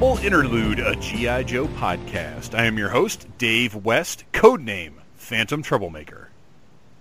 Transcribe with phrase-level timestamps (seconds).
[0.00, 1.42] Welcome Audible Interlude, a G.I.
[1.42, 2.58] Joe podcast.
[2.58, 6.30] I am your host, Dave West, codename Phantom Troublemaker.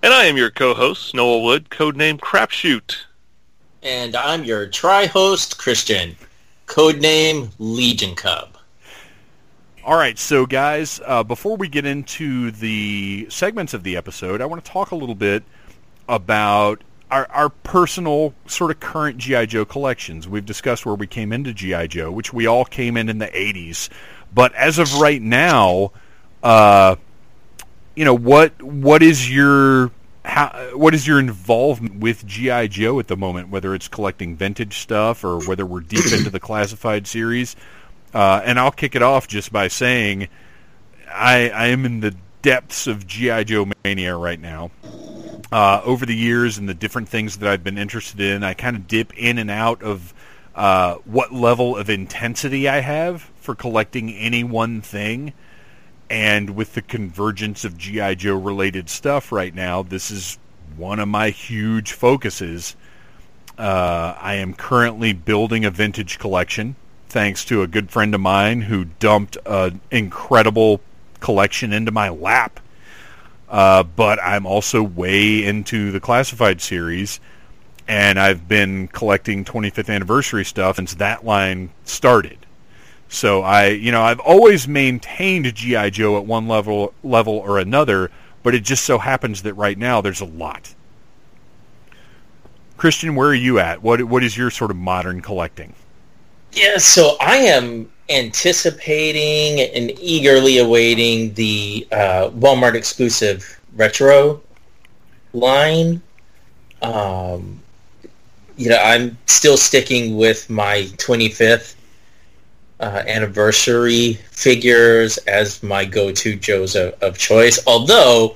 [0.04, 2.98] And I am your co-host, Noel Wood, codename Crapshoot.
[3.82, 6.18] And I'm your tri-host, Christian,
[6.68, 8.58] codename Legion Cub.
[9.86, 14.46] All right, so guys, uh, before we get into the segments of the episode, I
[14.46, 15.44] want to talk a little bit
[16.10, 16.82] about
[17.12, 20.28] our, our personal sort of current GI Joe collections.
[20.28, 23.28] We've discussed where we came into GI Joe, which we all came in in the
[23.28, 23.90] '80s.
[24.34, 25.92] But as of right now,
[26.44, 26.96] uh,
[27.96, 29.92] you know what what is your
[30.24, 33.50] how, what is your involvement with GI Joe at the moment?
[33.50, 37.56] Whether it's collecting vintage stuff or whether we're deep into the classified series.
[38.14, 40.30] Uh, and I'll kick it off just by saying
[41.12, 44.72] I, I am in the depths of GI Joe mania right now
[45.52, 48.44] uh, over the years and the different things that I've been interested in.
[48.44, 50.14] I kind of dip in and out of
[50.56, 55.34] uh, what level of intensity I have for collecting any one thing.
[56.10, 58.16] And with the convergence of G.I.
[58.16, 60.38] Joe related stuff right now, this is
[60.76, 62.76] one of my huge focuses.
[63.58, 66.76] Uh, I am currently building a vintage collection
[67.10, 70.80] thanks to a good friend of mine who dumped an incredible
[71.20, 72.60] collection into my lap
[73.50, 77.20] uh, but I'm also way into the classified series,
[77.88, 82.38] and I've been collecting 25th anniversary stuff since that line started.
[83.08, 88.12] So I, you know, I've always maintained GI Joe at one level, level or another,
[88.44, 90.76] but it just so happens that right now there's a lot.
[92.78, 93.82] Christian, where are you at?
[93.84, 95.74] What what is your sort of modern collecting?
[96.54, 104.42] Yeah, so I am anticipating and eagerly awaiting the uh, Walmart exclusive retro
[105.34, 106.02] line.
[106.82, 107.62] Um,
[108.58, 111.76] you know, I'm still sticking with my 25th
[112.80, 117.60] uh, anniversary figures as my go-to Joes of, of, choice.
[117.68, 118.36] Although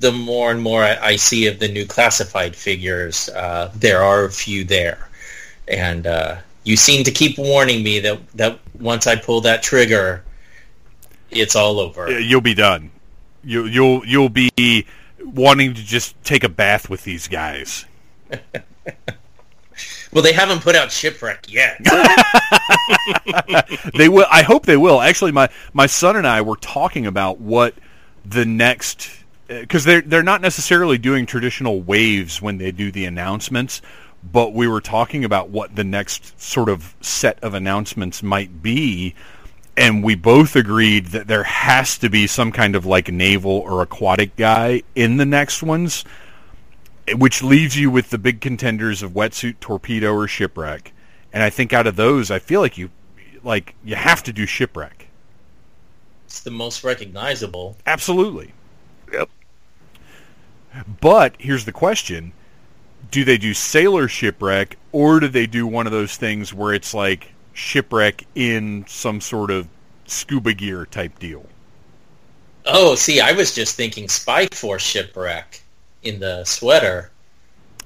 [0.00, 4.24] the more and more I, I see of the new classified figures, uh, there are
[4.24, 5.08] a few there,
[5.68, 10.24] and uh, you seem to keep warning me that that once I pull that trigger,
[11.30, 12.20] it's all over.
[12.20, 12.90] You'll be done.
[13.42, 14.86] You you'll you'll be
[15.24, 17.86] wanting to just take a bath with these guys.
[20.12, 21.78] well, they haven't put out shipwreck yet.
[23.94, 24.26] they will.
[24.30, 25.00] I hope they will.
[25.00, 27.74] Actually, my my son and I were talking about what
[28.24, 29.08] the next
[29.48, 33.80] uh, because they're they're not necessarily doing traditional waves when they do the announcements
[34.22, 39.14] but we were talking about what the next sort of set of announcements might be
[39.76, 43.82] and we both agreed that there has to be some kind of like naval or
[43.82, 46.04] aquatic guy in the next ones
[47.14, 50.92] which leaves you with the big contenders of wetsuit torpedo or shipwreck.
[51.32, 52.90] And i think out of those i feel like you
[53.42, 55.08] like you have to do shipwreck.
[56.26, 57.76] It's the most recognizable.
[57.86, 58.52] Absolutely.
[59.12, 59.28] Yep.
[61.00, 62.32] But here's the question
[63.10, 66.94] do they do sailor shipwreck or do they do one of those things where it's
[66.94, 69.68] like shipwreck in some sort of
[70.06, 71.46] scuba gear type deal?
[72.66, 75.62] Oh, see, I was just thinking Spy Force shipwreck
[76.02, 77.10] in the sweater.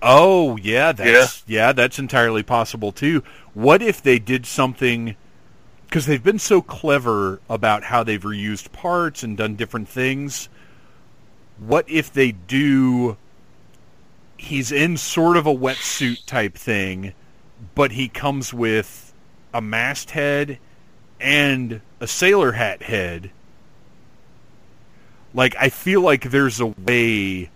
[0.02, 1.66] Oh, yeah, that's yeah.
[1.66, 3.22] yeah, that's entirely possible too.
[3.54, 5.16] What if they did something
[5.94, 10.48] because they've been so clever about how they've reused parts and done different things.
[11.56, 13.16] What if they do
[14.44, 17.12] he's in sort of a wetsuit type thing,
[17.74, 19.12] but he comes with
[19.52, 20.58] a masthead
[21.20, 23.30] and a sailor hat head.
[25.32, 27.50] Like I feel like there's a way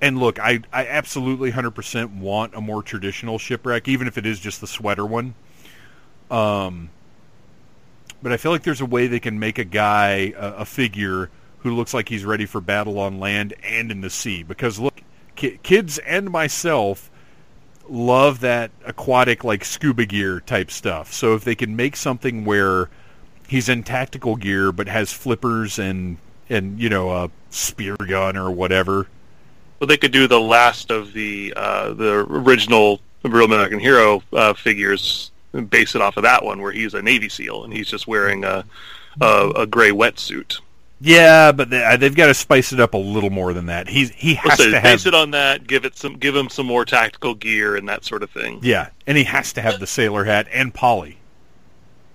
[0.00, 4.40] and look, I I absolutely 100% want a more traditional shipwreck even if it is
[4.40, 5.34] just the sweater one.
[6.30, 6.90] Um
[8.22, 11.30] but I feel like there's a way they can make a guy a, a figure
[11.58, 15.00] who looks like he's ready for battle on land and in the sea because look
[15.36, 17.10] kids and myself
[17.88, 21.12] love that aquatic like scuba gear type stuff.
[21.12, 22.88] So if they can make something where
[23.48, 26.16] he's in tactical gear but has flippers and
[26.48, 29.06] and you know a spear gun or whatever.
[29.78, 34.52] Well, they could do the last of the uh, the original Real American Hero uh,
[34.52, 35.30] figures,
[35.68, 38.44] base it off of that one where he's a Navy SEAL and he's just wearing
[38.44, 38.64] a
[39.20, 40.60] a, a gray wetsuit.
[41.00, 43.88] Yeah, but they, have uh, got to spice it up a little more than that.
[43.88, 45.66] He's he has to have, base it on that.
[45.66, 48.60] Give it some, give him some more tactical gear and that sort of thing.
[48.62, 51.18] Yeah, and he has to have the sailor hat and Polly.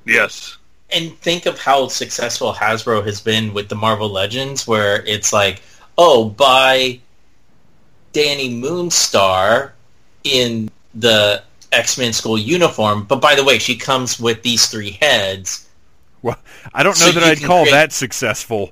[0.05, 0.57] Yes.
[0.91, 5.61] And think of how successful Hasbro has been with the Marvel Legends, where it's like,
[5.97, 6.99] oh, buy
[8.13, 9.71] Dani Moonstar
[10.23, 13.03] in the X-Men school uniform.
[13.03, 15.68] But by the way, she comes with these three heads.
[16.21, 16.37] Well,
[16.73, 18.71] I don't know So that I'd call create- that successful.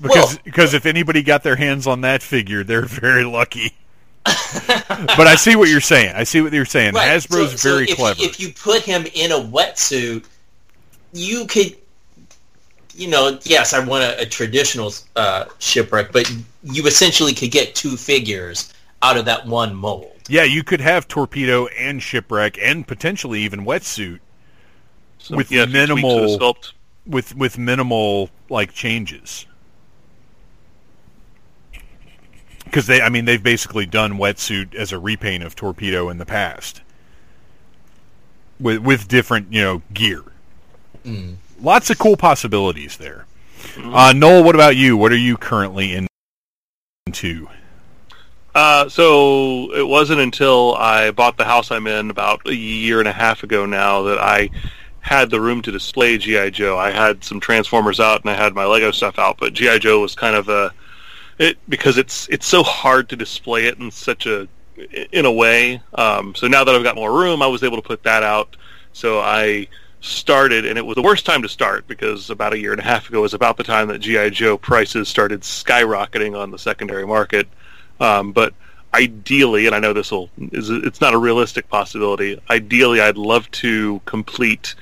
[0.00, 3.74] Because Well- because if anybody got their hands on that figure, they're very lucky.
[4.24, 6.14] but I see what you're saying.
[6.16, 6.94] I see what you're saying.
[6.94, 8.20] Right, Hasbro's so- so very if, clever.
[8.22, 10.24] If you put him in a wetsuit,
[11.12, 11.76] you could,
[12.94, 16.30] you know, yes, I want a, a traditional uh, shipwreck, but
[16.62, 18.72] you essentially could get two figures
[19.02, 20.10] out of that one mold.
[20.28, 24.20] yeah, you could have torpedo and shipwreck and potentially even wetsuit
[25.24, 26.72] So, With yeah, a few tweaks to the minimal- sculpt.
[27.06, 29.46] with with minimal like changes.
[32.66, 36.26] Because they, I mean, they've basically done wetsuit as a repaint of torpedo in the
[36.26, 36.82] past,
[38.60, 40.22] with with different you know gear.
[41.60, 43.26] Lots of cool possibilities there.
[43.78, 44.96] Uh, Noel, what about you?
[44.96, 46.06] What are you currently in-
[47.06, 47.48] into?
[48.54, 53.08] Uh, so it wasn't until I bought the house I'm in about a year and
[53.08, 54.50] a half ago now that I
[55.04, 56.78] had the room to display GI Joe.
[56.78, 60.00] I had some Transformers out and I had my Lego stuff out, but GI Joe
[60.00, 60.72] was kind of a
[61.38, 64.48] it because it's it's so hard to display it in such a
[65.12, 65.82] in a way.
[65.92, 68.56] Um, so now that I've got more room, I was able to put that out.
[68.94, 69.68] So I
[70.00, 72.84] started, and it was the worst time to start because about a year and a
[72.84, 77.06] half ago was about the time that GI Joe prices started skyrocketing on the secondary
[77.06, 77.46] market.
[78.00, 78.54] Um, but
[78.94, 82.40] ideally, and I know this will is it's not a realistic possibility.
[82.48, 84.74] Ideally, I'd love to complete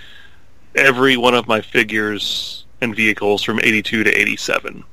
[0.75, 4.85] every one of my figures and vehicles from 82 to 87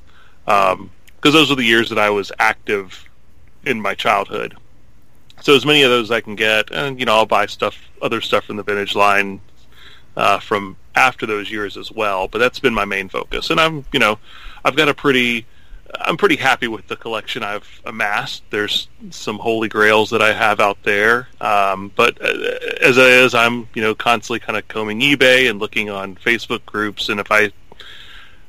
[0.46, 3.08] because those were the years that I was active
[3.66, 4.56] in my childhood.
[5.42, 8.20] So as many of those I can get, and you know I'll buy stuff, other
[8.22, 9.42] stuff from the vintage line
[10.18, 12.28] uh, from after those years as well.
[12.28, 14.20] But that's been my main focus, and I'm you know
[14.66, 15.46] I've got a pretty
[16.02, 18.44] I'm pretty happy with the collection I've amassed.
[18.50, 23.82] There's some holy grails that I have out there, um, but uh, as I'm you
[23.82, 27.52] know constantly kind of combing eBay and looking on Facebook groups, and if I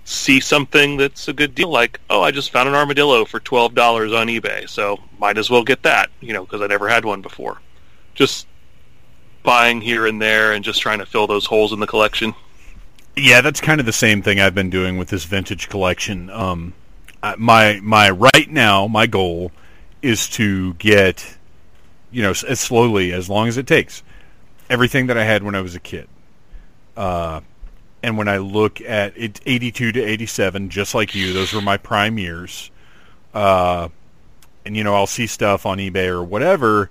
[0.05, 3.75] see something that's a good deal, like oh, I just found an armadillo for twelve
[3.75, 7.05] dollars on eBay, so might as well get that, you know, because I never had
[7.05, 7.61] one before.
[8.15, 8.47] Just
[9.43, 12.35] buying here and there, and just trying to fill those holes in the collection.
[13.17, 16.31] Yeah, that's kind of the same thing I've been doing with this vintage collection.
[16.31, 16.75] Um,
[17.39, 19.53] my my right now my goal
[20.03, 21.37] is to get,
[22.11, 24.03] you know, as slowly as long as it takes,
[24.69, 26.09] everything that I had when I was a kid.
[26.97, 27.41] Uh,
[28.03, 31.77] and when I look at it, 82 to 87, just like you, those were my
[31.77, 32.71] prime years.
[33.35, 33.89] Uh,
[34.65, 36.91] and you know, I'll see stuff on eBay or whatever.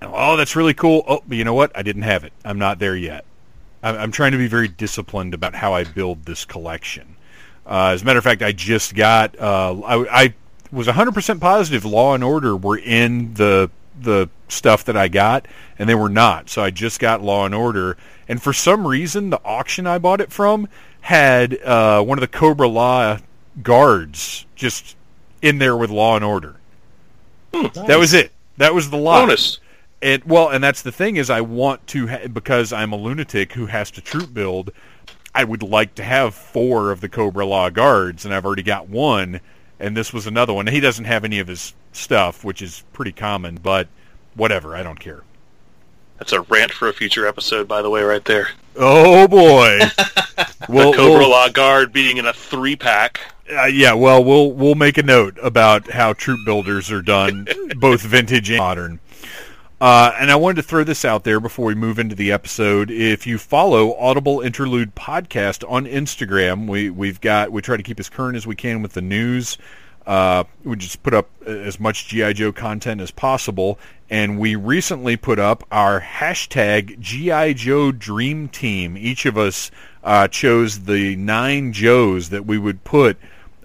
[0.00, 1.04] And, oh, that's really cool.
[1.06, 1.76] Oh, but you know what?
[1.76, 2.32] I didn't have it.
[2.44, 3.24] I'm not there yet.
[3.82, 7.16] I'm I'm trying to be very disciplined about how I build this collection.
[7.66, 9.38] Uh, as a matter of fact, I just got.
[9.38, 10.34] Uh, I, I
[10.70, 13.70] was 100% positive Law and Order were in the
[14.00, 15.46] the stuff that I got,
[15.78, 16.48] and they were not.
[16.48, 20.20] So I just got Law and Order, and for some reason, the auction I bought
[20.20, 20.68] it from
[21.02, 23.18] had uh, one of the Cobra Law
[23.62, 24.96] guards just
[25.42, 26.56] in there with Law and Order.
[27.52, 28.32] That was it.
[28.56, 29.26] That was the lot.
[29.26, 29.58] Bonus.
[30.00, 33.52] And well, and that's the thing is, I want to ha- because I'm a lunatic
[33.52, 34.72] who has to troop build.
[35.34, 38.88] I would like to have four of the Cobra Law guards, and I've already got
[38.88, 39.40] one,
[39.80, 40.66] and this was another one.
[40.66, 43.88] He doesn't have any of his stuff, which is pretty common, but
[44.34, 45.22] whatever, I don't care.
[46.18, 48.50] That's a rant for a future episode, by the way, right there.
[48.76, 49.80] Oh boy,
[50.68, 53.20] well, the Cobra we'll- Law Guard being in a three pack.
[53.52, 57.46] uh, yeah, well, we'll we'll make a note about how troop builders are done,
[57.76, 59.00] both vintage and modern.
[59.82, 62.88] Uh, and I wanted to throw this out there before we move into the episode.
[62.88, 67.98] If you follow Audible Interlude Podcast on Instagram, we we've got we try to keep
[67.98, 69.58] as current as we can with the news.
[70.06, 73.76] Uh, we just put up as much GI Joe content as possible,
[74.08, 78.96] and we recently put up our hashtag GI Joe Dream Team.
[78.96, 79.72] Each of us
[80.04, 83.16] uh, chose the nine Joes that we would put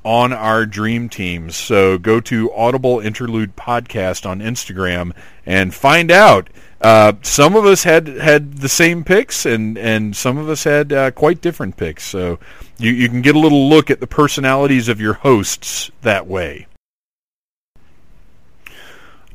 [0.07, 1.57] on our dream teams.
[1.57, 5.11] So go to Audible Interlude Podcast on Instagram
[5.45, 6.49] and find out.
[6.79, 10.93] Uh, some of us had had the same picks, and, and some of us had
[10.93, 12.05] uh, quite different picks.
[12.05, 12.39] So
[12.77, 16.67] you, you can get a little look at the personalities of your hosts that way.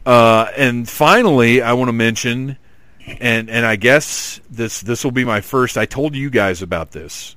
[0.07, 2.57] Uh, and finally, I want to mention,
[3.21, 5.77] and and I guess this this will be my first.
[5.77, 7.37] I told you guys about this.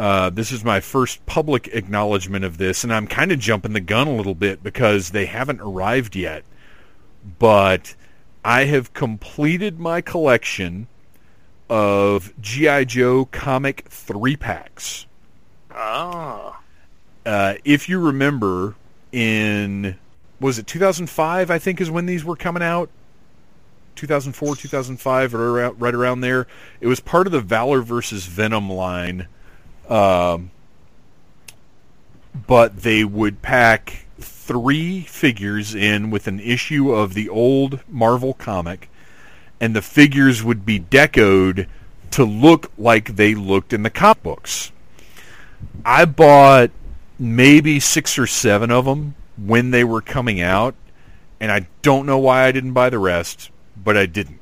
[0.00, 3.80] Uh, this is my first public acknowledgement of this, and I'm kind of jumping the
[3.80, 6.42] gun a little bit because they haven't arrived yet.
[7.38, 7.94] But
[8.42, 10.88] I have completed my collection
[11.68, 15.04] of GI Joe comic three packs.
[15.70, 16.62] Ah.
[17.26, 18.76] Uh, if you remember,
[19.12, 19.98] in
[20.40, 21.50] was it 2005?
[21.50, 22.88] I think is when these were coming out.
[23.96, 26.46] 2004, 2005, or right around there.
[26.80, 29.28] It was part of the Valor versus Venom line,
[29.90, 30.50] um,
[32.46, 38.88] but they would pack three figures in with an issue of the old Marvel comic,
[39.60, 41.68] and the figures would be decoed
[42.12, 44.72] to look like they looked in the comic books.
[45.84, 46.70] I bought
[47.18, 50.74] maybe six or seven of them when they were coming out,
[51.38, 54.40] and I don't know why I didn't buy the rest, but I didn't.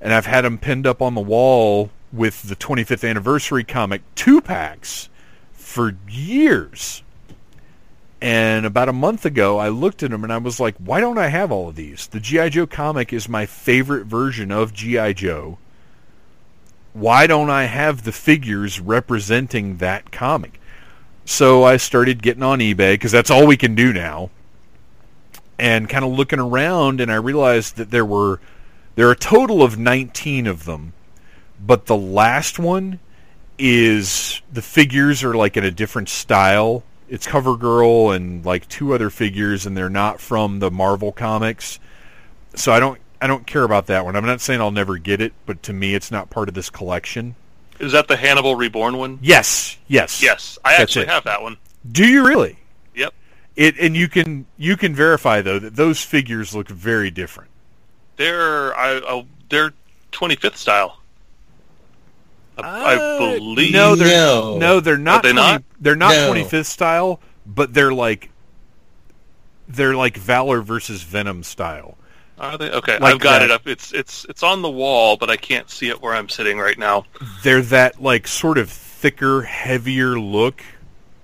[0.00, 4.40] And I've had them pinned up on the wall with the 25th anniversary comic two
[4.40, 5.08] packs
[5.52, 7.02] for years.
[8.20, 11.18] And about a month ago, I looked at them and I was like, why don't
[11.18, 12.06] I have all of these?
[12.06, 12.50] The G.I.
[12.50, 15.14] Joe comic is my favorite version of G.I.
[15.14, 15.58] Joe.
[16.92, 20.60] Why don't I have the figures representing that comic?
[21.24, 24.30] So I started getting on eBay because that's all we can do now.
[25.58, 28.40] And kind of looking around, and I realized that there were
[28.94, 30.92] there are a total of 19 of them,
[31.64, 32.98] but the last one
[33.58, 36.82] is the figures are like in a different style.
[37.08, 41.78] It's CoverGirl and like two other figures, and they're not from the Marvel comics.
[42.54, 44.16] So I don't I don't care about that one.
[44.16, 46.70] I'm not saying I'll never get it, but to me, it's not part of this
[46.70, 47.36] collection.
[47.78, 49.18] Is that the Hannibal Reborn one?
[49.22, 51.08] Yes, yes, Yes, I That's actually it.
[51.08, 51.56] have that one.
[51.90, 52.58] Do you really?
[52.94, 53.14] Yep.
[53.56, 57.50] It and you can you can verify though that those figures look very different.
[58.16, 59.72] They're I, I they're
[60.12, 60.98] 25th style.
[62.58, 63.72] I, I Uh, believe.
[63.72, 64.58] no, they're No.
[64.58, 65.22] no, they're not.
[65.22, 65.62] they 20 not?
[65.80, 66.32] They're not No.
[66.32, 68.30] 25th style, but they're like
[69.68, 71.96] they're like Valor versus Venom style.
[72.38, 72.70] Are they?
[72.70, 73.42] Okay, Like I've got that.
[73.46, 73.66] it up.
[73.66, 76.78] It's it's it's on the wall, but I can't see it where I'm sitting right
[76.78, 77.04] now.
[77.42, 80.62] They're that like sort of thicker, heavier look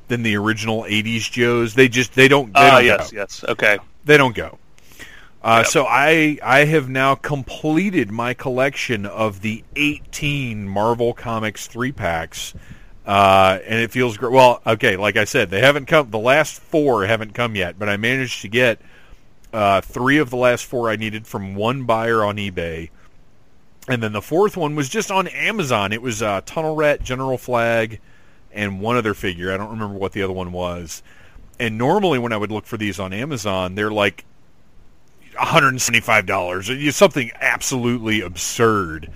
[0.07, 1.75] than the original 80s Joes.
[1.75, 3.19] They just they don't they Ah, don't yes, go.
[3.19, 3.45] yes.
[3.49, 3.79] Okay.
[4.05, 4.59] They don't go.
[5.43, 5.67] Uh, Yep.
[5.67, 12.55] So I I have now completed my collection of the 18 Marvel Comics three packs,
[13.07, 14.33] uh, and it feels great.
[14.33, 16.11] Well, okay, like I said, they haven't come.
[16.11, 18.81] The last four haven't come yet, but I managed to get
[19.53, 22.91] uh, three of the last four I needed from one buyer on eBay,
[23.87, 25.93] and then the fourth one was just on Amazon.
[25.93, 28.01] It was uh, Tunnel Rat, General Flagg,
[28.53, 29.53] and one other figure.
[29.53, 31.03] I don't remember what the other one was.
[31.61, 34.25] And normally, when I would look for these on Amazon, they're like
[35.39, 39.11] $175, something absolutely absurd.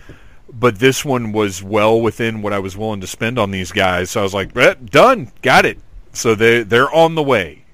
[0.53, 4.11] But this one was well within what I was willing to spend on these guys.
[4.11, 5.79] So I was like, eh, done, got it.
[6.13, 7.65] So they they're on the way.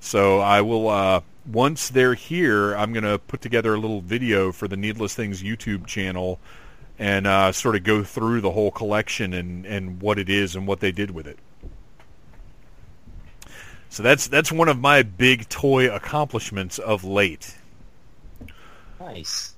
[0.00, 4.52] So I will uh, once they're here, I'm going to put together a little video
[4.52, 6.40] for the Needless Things YouTube channel
[6.98, 10.66] and uh, sort of go through the whole collection and, and what it is and
[10.66, 11.38] what they did with it.
[13.88, 17.56] So that's that's one of my big toy accomplishments of late.
[19.06, 19.54] Nice.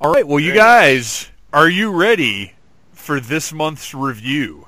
[0.00, 2.54] All right, well, you guys, are you ready
[2.92, 4.66] for this month's review?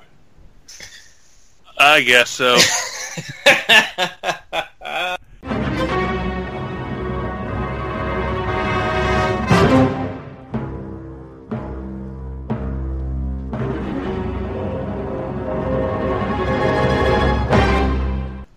[1.79, 2.55] I guess so.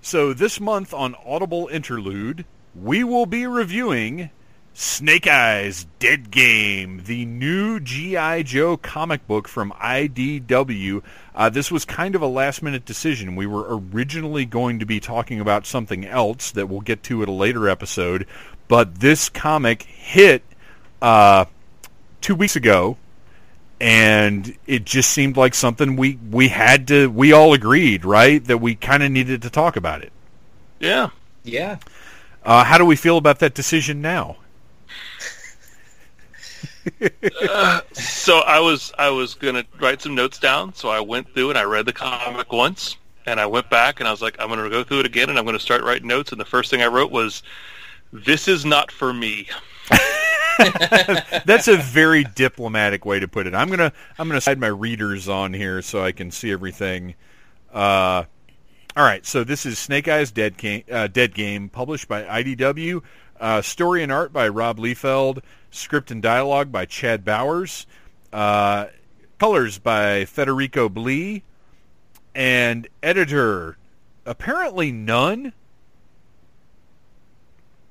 [0.02, 2.44] So this month on Audible Interlude,
[2.76, 4.30] we will be reviewing
[4.78, 8.42] Snake Eyes Dead Game, the new G.I.
[8.42, 11.02] Joe comic book from IDW.
[11.34, 13.36] Uh, this was kind of a last-minute decision.
[13.36, 17.28] We were originally going to be talking about something else that we'll get to at
[17.28, 18.26] a later episode,
[18.68, 20.42] but this comic hit
[21.00, 21.46] uh,
[22.20, 22.98] two weeks ago,
[23.80, 28.58] and it just seemed like something we, we had to, we all agreed, right, that
[28.58, 30.12] we kind of needed to talk about it.
[30.80, 31.08] yeah.
[31.44, 31.78] Yeah.
[32.44, 34.36] Uh, how do we feel about that decision now?
[37.92, 40.74] So I was I was gonna write some notes down.
[40.74, 44.08] So I went through and I read the comic once, and I went back and
[44.08, 46.32] I was like, I'm gonna go through it again, and I'm gonna start writing notes.
[46.32, 47.42] And the first thing I wrote was,
[48.12, 49.48] "This is not for me."
[51.44, 53.54] That's a very diplomatic way to put it.
[53.54, 57.14] I'm gonna I'm gonna slide my readers on here so I can see everything.
[57.72, 58.24] Uh,
[58.96, 63.02] all right, so this is Snake Eyes Dead Game, uh, Dead Game, published by IDW.
[63.40, 65.42] Uh, story and art by Rob Liefeld.
[65.70, 67.86] Script and dialogue by Chad Bowers.
[68.32, 68.86] Uh,
[69.38, 71.42] colors by Federico Blee.
[72.34, 73.78] And editor,
[74.24, 75.52] apparently none,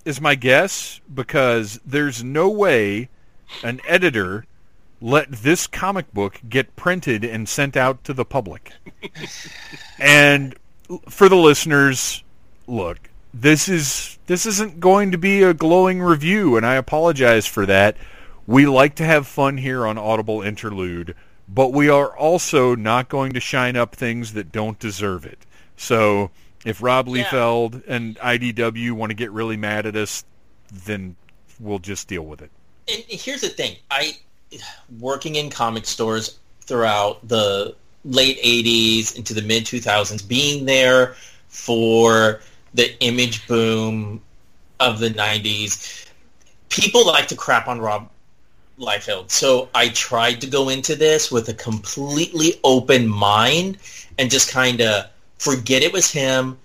[0.03, 3.09] is my guess, because there's no way
[3.63, 4.45] an editor
[5.01, 8.71] let this comic book get printed and sent out to the public.
[9.99, 10.55] and
[11.09, 12.23] for the listeners,
[12.67, 17.65] look, this is this isn't going to be a glowing review, and I apologize for
[17.65, 17.97] that.
[18.47, 21.15] we like to have fun here on Audible Interlude,
[21.49, 25.39] but we are also not going to shine up things that don't deserve it.
[25.75, 26.29] So
[26.63, 27.23] if Rob Yeah.
[27.25, 30.23] Liefeld and IDW want to get really mad at us,
[30.71, 31.15] then
[31.59, 32.51] we'll just deal with it.
[32.87, 34.17] And here's the thing: I
[34.99, 37.75] working in comic stores throughout the
[38.05, 41.15] late '80s into the mid 2000s, being there
[41.47, 42.41] for
[42.75, 44.21] the image boom
[44.79, 46.05] of the '90s.
[46.69, 48.09] People like to crap on Rob
[48.79, 53.77] Liefeld, so I tried to go into this with a completely open mind
[54.17, 55.05] and just kind of
[55.37, 56.57] forget it was him,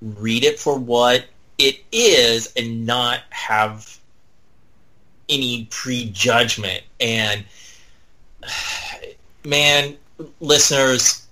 [0.00, 1.26] read it for what
[1.58, 3.98] it is, and not have
[5.28, 6.82] any prejudgment.
[7.00, 7.44] And
[9.44, 9.96] man,
[10.40, 11.26] listeners,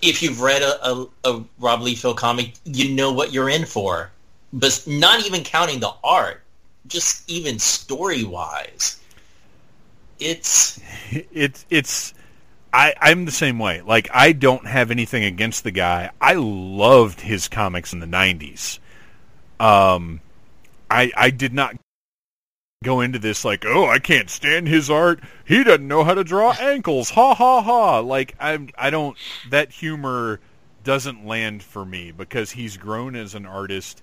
[0.00, 4.10] if you've read a, a, a Rob Liefeld comic, you know what you're in for.
[4.52, 6.42] But not even counting the art,
[6.86, 8.98] just even story wise,
[10.18, 10.80] it's
[11.32, 12.14] It's it's
[12.72, 13.80] I I'm the same way.
[13.82, 16.10] Like I don't have anything against the guy.
[16.20, 18.78] I loved his comics in the 90s.
[19.60, 20.20] Um
[20.90, 21.76] I I did not
[22.84, 25.20] go into this like, "Oh, I can't stand his art.
[25.44, 27.98] He doesn't know how to draw ankles." Ha ha ha.
[28.00, 29.16] Like I I don't
[29.50, 30.40] that humor
[30.84, 34.02] doesn't land for me because he's grown as an artist.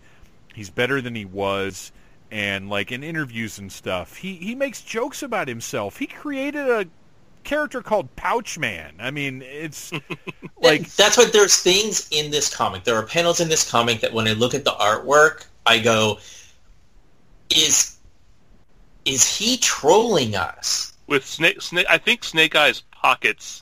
[0.53, 1.91] He's better than he was
[2.31, 5.97] and like in interviews and stuff, he he makes jokes about himself.
[5.97, 6.85] He created a
[7.43, 8.95] character called Pouch Man.
[8.99, 9.91] I mean, it's
[10.61, 12.83] like that's what there's things in this comic.
[12.83, 16.19] There are panels in this comic that when I look at the artwork, I go,
[17.49, 17.94] is
[19.05, 20.93] is he trolling us?
[21.07, 23.61] with snake, snake I think Snake Eye's pockets,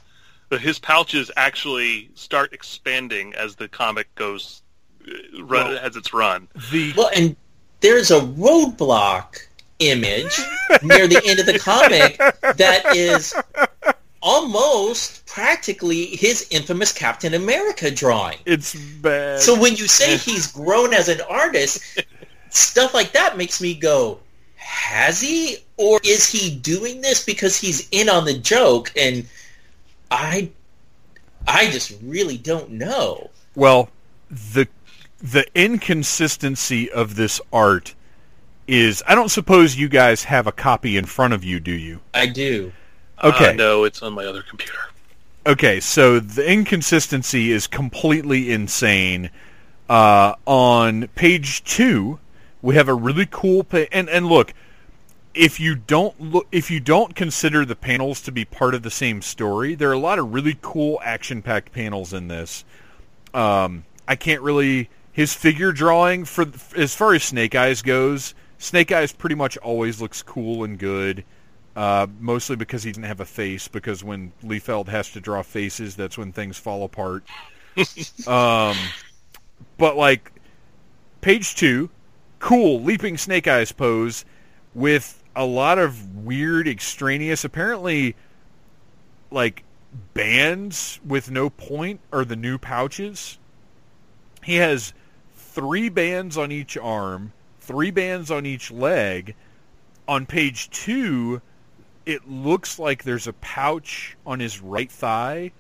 [0.49, 4.61] his pouches actually start expanding as the comic goes,
[5.05, 6.47] uh, run, Well- as it's run.
[6.71, 7.35] the Well, and
[7.81, 9.39] there's a roadblock
[9.79, 10.39] image
[10.81, 13.33] near the end of the comic that is
[14.21, 18.37] almost practically his infamous Captain America drawing.
[18.45, 19.41] it's bad.
[19.41, 21.81] So when you say he's grown as an artist,
[22.49, 24.19] stuff like that makes me go,
[24.63, 25.57] has he?
[25.77, 28.91] Or is he doing this because he's in on the joke?
[28.97, 29.27] And
[30.09, 30.49] I,
[31.47, 33.29] I just really don't know.
[33.55, 33.89] well,
[34.29, 34.67] the
[35.21, 37.95] the inconsistency of this art
[38.67, 41.99] is I don't suppose you guys have a copy in front of you, do you?
[42.13, 42.71] I do.
[43.23, 43.51] Okay.
[43.51, 44.79] Uh, no, it's on my other computer.
[45.45, 49.29] Okay, so the inconsistency is completely insane.
[49.89, 52.19] Uh, on page two,
[52.63, 54.55] we have a really cool pa- and and look,
[55.35, 58.89] if you don't look, if you don't consider the panels to be part of the
[58.89, 62.65] same story, there are a lot of really cool action-packed panels in this.
[63.35, 66.45] Um, I can't really his figure drawing for
[66.75, 68.33] as far as Snake Eyes goes.
[68.57, 71.23] Snake Eyes pretty much always looks cool and good.
[71.75, 73.67] Uh, mostly because he doesn't have a face.
[73.67, 77.23] Because when Liefeld has to draw faces, that's when things fall apart.
[78.27, 78.77] um,
[79.77, 80.31] but like
[81.21, 81.89] page two,
[82.43, 84.25] cool leaping Snake Eyes pose
[84.75, 87.45] with a lot of weird extraneous.
[87.45, 88.17] Apparently,
[89.31, 89.63] like
[90.13, 93.39] bands with no point are the new pouches.
[94.43, 94.93] He has
[95.37, 99.35] three bands on each arm, three bands on each leg.
[100.09, 101.41] On page two,
[102.05, 105.53] it looks like there's a pouch on his right thigh.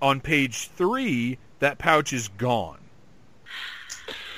[0.00, 2.78] On page three, that pouch is gone.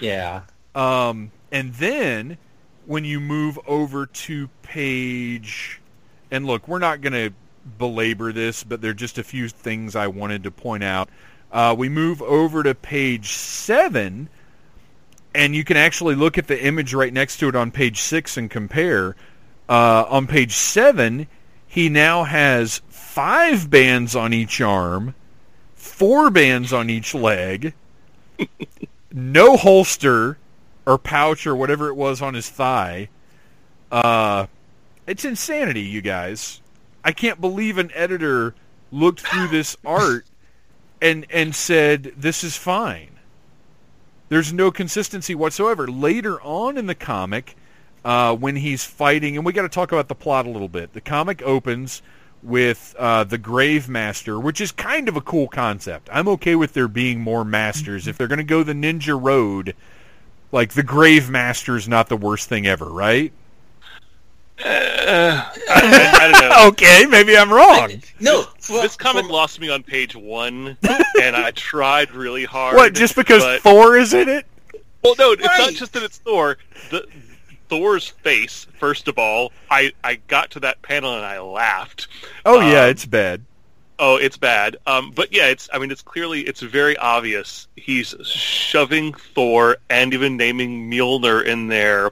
[0.00, 0.44] Yeah.
[0.74, 2.38] Um, and then
[2.86, 5.80] when you move over to page,
[6.30, 7.32] and look, we're not going to
[7.78, 11.08] belabor this, but there are just a few things I wanted to point out.
[11.52, 14.28] Uh, we move over to page seven,
[15.34, 18.36] and you can actually look at the image right next to it on page six
[18.36, 19.16] and compare.
[19.68, 21.26] Uh, on page seven,
[21.66, 25.14] he now has five bands on each arm,
[25.74, 27.74] four bands on each leg,
[29.12, 30.38] no holster
[30.90, 33.08] or pouch or whatever it was on his thigh.
[33.92, 34.46] Uh,
[35.06, 36.60] it's insanity, you guys.
[37.04, 38.54] I can't believe an editor
[38.90, 40.26] looked through this art
[41.00, 43.18] and and said this is fine.
[44.28, 45.86] There's no consistency whatsoever.
[45.88, 47.56] Later on in the comic,
[48.04, 50.92] uh, when he's fighting, and we got to talk about the plot a little bit.
[50.92, 52.02] The comic opens
[52.42, 56.08] with uh, the Grave Master, which is kind of a cool concept.
[56.12, 59.74] I'm okay with there being more masters if they're going to go the ninja road.
[60.52, 63.32] Like the Grave Master is not the worst thing ever, right?
[64.62, 66.56] Uh, I, I don't know.
[66.68, 68.02] Okay, maybe I'm wrong.
[68.20, 68.42] No.
[68.60, 70.76] for- This comic for- lost me on page one,
[71.22, 72.76] and I tried really hard.
[72.76, 72.94] What?
[72.94, 74.46] Just because but- Thor is in it?
[75.02, 76.58] Well, no, it's not just that it's Thor.
[76.90, 77.06] The
[77.70, 78.66] Thor's face.
[78.78, 82.06] First of all, I I got to that panel and I laughed.
[82.44, 83.42] Oh yeah, Um, it's bad.
[84.02, 84.78] Oh, it's bad.
[84.86, 85.68] Um, but yeah, it's.
[85.72, 87.68] I mean, it's clearly it's very obvious.
[87.76, 92.10] He's shoving Thor and even naming Mjolnir in there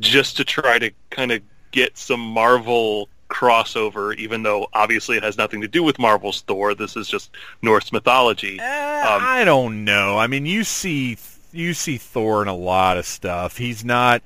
[0.00, 1.40] just to try to kind of
[1.70, 6.74] get some Marvel crossover, even though obviously it has nothing to do with Marvel's Thor.
[6.74, 7.30] This is just
[7.62, 8.58] Norse mythology.
[8.58, 10.18] Uh, Um, I don't know.
[10.18, 11.16] I mean, you see,
[11.52, 13.56] you see Thor in a lot of stuff.
[13.56, 14.22] He's not.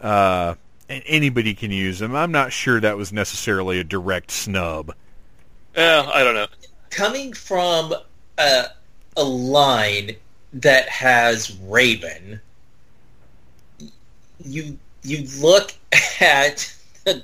[0.00, 0.54] Uh,
[0.88, 2.14] anybody can use him.
[2.14, 4.94] I'm not sure that was necessarily a direct snub.
[5.76, 6.46] Eh, I don't know.
[6.90, 7.94] Coming from
[8.38, 8.64] a,
[9.16, 10.16] a line
[10.54, 12.40] that has Raven,
[14.42, 15.74] you you look
[16.20, 17.22] at the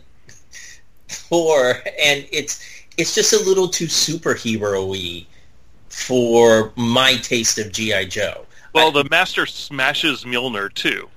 [1.08, 2.62] Thor, and it's
[2.98, 5.26] it's just a little too superhero-y
[5.88, 8.44] for my taste of GI Joe.
[8.74, 11.08] Well, the Master smashes Mjolnir too,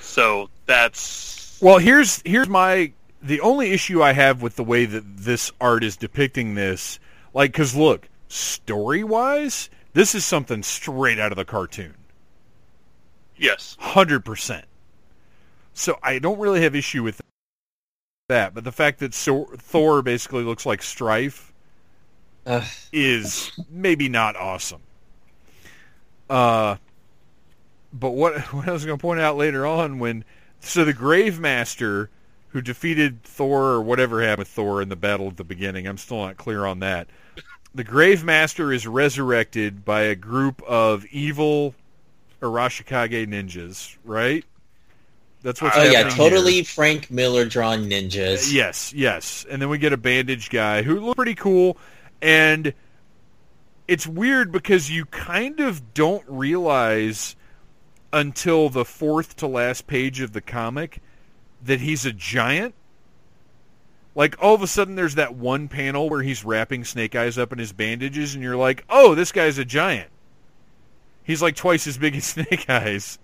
[0.00, 2.92] so that's Well, here's here's my
[3.24, 7.00] the only issue I have with the way that this art is depicting this,
[7.32, 11.94] like, because look, story wise, this is something straight out of the cartoon,
[13.36, 13.76] yes.
[13.80, 14.66] hundred percent.
[15.72, 17.20] So I don't really have issue with
[18.28, 21.50] that, but the fact that so- Thor basically looks like Stryfe
[22.46, 22.62] Ugh.
[22.92, 24.82] is maybe not awesome.
[26.28, 26.76] Uh,
[27.90, 30.24] but what what I was going to point out later on when
[30.60, 32.10] so the Grave Master
[32.54, 35.98] who defeated Thor or whatever happened with Thor in the battle at the beginning, I'm
[35.98, 37.08] still not clear on that.
[37.74, 41.74] The Grave Master is resurrected by a group of evil
[42.40, 44.44] Arashikage ninjas, right?
[45.42, 46.10] That's what's Oh yeah, here.
[46.10, 48.46] totally Frank Miller drawn ninjas.
[48.48, 49.44] Uh, yes, yes.
[49.50, 51.76] And then we get a bandage guy who looks pretty cool
[52.22, 52.72] and
[53.88, 57.34] it's weird because you kind of don't realize
[58.12, 61.02] until the fourth to last page of the comic
[61.64, 62.74] that he's a giant.
[64.14, 67.52] Like all of a sudden there's that one panel where he's wrapping Snake Eyes up
[67.52, 70.10] in his bandages and you're like, "Oh, this guy's a giant."
[71.24, 73.18] He's like twice as big as Snake Eyes.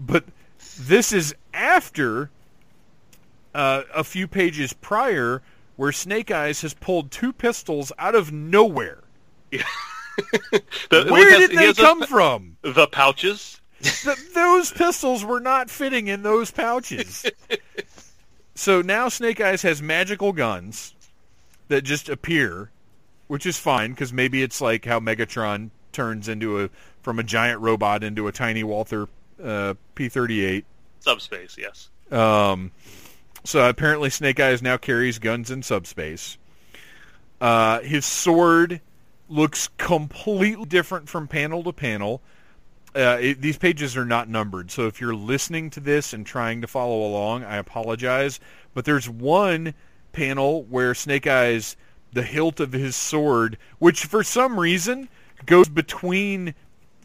[0.00, 0.24] But
[0.78, 2.30] this is after
[3.54, 5.42] uh, a few pages prior
[5.76, 9.04] where Snake Eyes has pulled two pistols out of nowhere.
[9.50, 9.62] The-
[11.10, 12.56] Where has- did they has a- come from?
[12.62, 13.60] the pouches.
[13.86, 17.26] Th- those pistols were not fitting in those pouches.
[18.54, 20.94] so now Snake Eyes has magical guns
[21.68, 22.70] that just appear,
[23.28, 26.70] which is fine because maybe it's like how Megatron turns into a
[27.02, 29.08] from a giant robot into a tiny Walther
[29.42, 30.64] uh, P-38.
[31.00, 31.88] Subspace, yes.
[32.10, 32.72] Um,
[33.44, 36.36] so apparently Snake Eyes now carries guns in subspace.
[37.40, 38.80] Uh, his sword
[39.28, 42.20] looks completely different from panel to panel.
[42.96, 46.62] Uh, it, these pages are not numbered, so if you're listening to this and trying
[46.62, 48.40] to follow along, I apologize.
[48.72, 49.74] But there's one
[50.12, 51.76] panel where Snake Eyes,
[52.14, 55.10] the hilt of his sword, which for some reason
[55.44, 56.54] goes between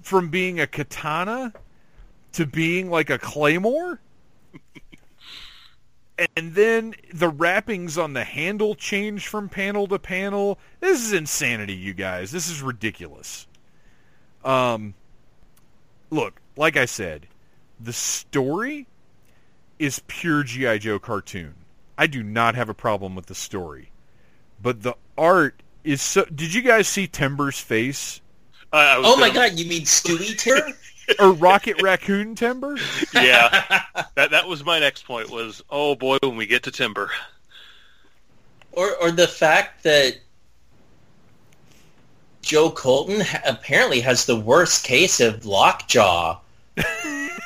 [0.02, 1.52] from being a katana
[2.32, 4.00] to being like a claymore.
[6.38, 10.58] and then the wrappings on the handle change from panel to panel.
[10.80, 12.32] This is insanity, you guys.
[12.32, 13.46] This is ridiculous.
[14.46, 14.94] Um,
[16.12, 17.26] look, like I said,
[17.80, 18.86] the story
[19.80, 21.56] is pure GI Joe cartoon.
[21.98, 23.90] I do not have a problem with the story,
[24.62, 26.26] but the art is so.
[26.26, 28.22] Did you guys see Timber's face
[28.72, 30.78] Uh, I was Oh my gonna- god, you mean Stewie Timber?
[31.20, 32.78] or Rocket Raccoon Timber?
[33.14, 33.84] Yeah,
[34.16, 35.30] that that was my next point.
[35.30, 37.10] Was oh boy, when we get to Timber,
[38.72, 40.18] or or the fact that
[42.42, 46.40] Joe Colton ha- apparently has the worst case of lockjaw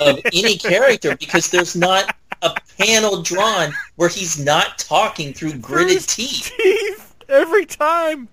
[0.01, 6.01] of any character because there's not a panel drawn where he's not talking through gritted
[6.08, 6.51] teeth.
[6.58, 8.27] teeth every time.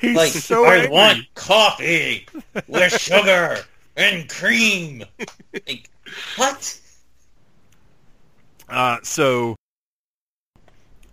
[0.00, 0.90] He's Like so I angry.
[0.90, 2.26] want coffee
[2.68, 3.58] with sugar
[3.96, 5.04] and cream.
[5.66, 5.88] Like
[6.36, 6.80] what?
[8.68, 9.54] Uh, so,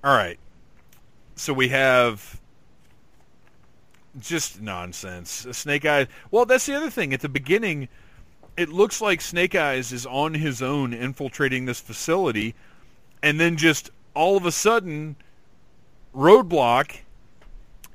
[0.03, 0.39] all right.
[1.35, 2.39] So we have
[4.19, 5.47] just nonsense.
[5.51, 6.07] Snake Eyes.
[6.31, 7.13] Well, that's the other thing.
[7.13, 7.87] At the beginning,
[8.57, 12.53] it looks like Snake Eyes is on his own infiltrating this facility,
[13.23, 15.15] and then just all of a sudden,
[16.15, 16.97] Roadblock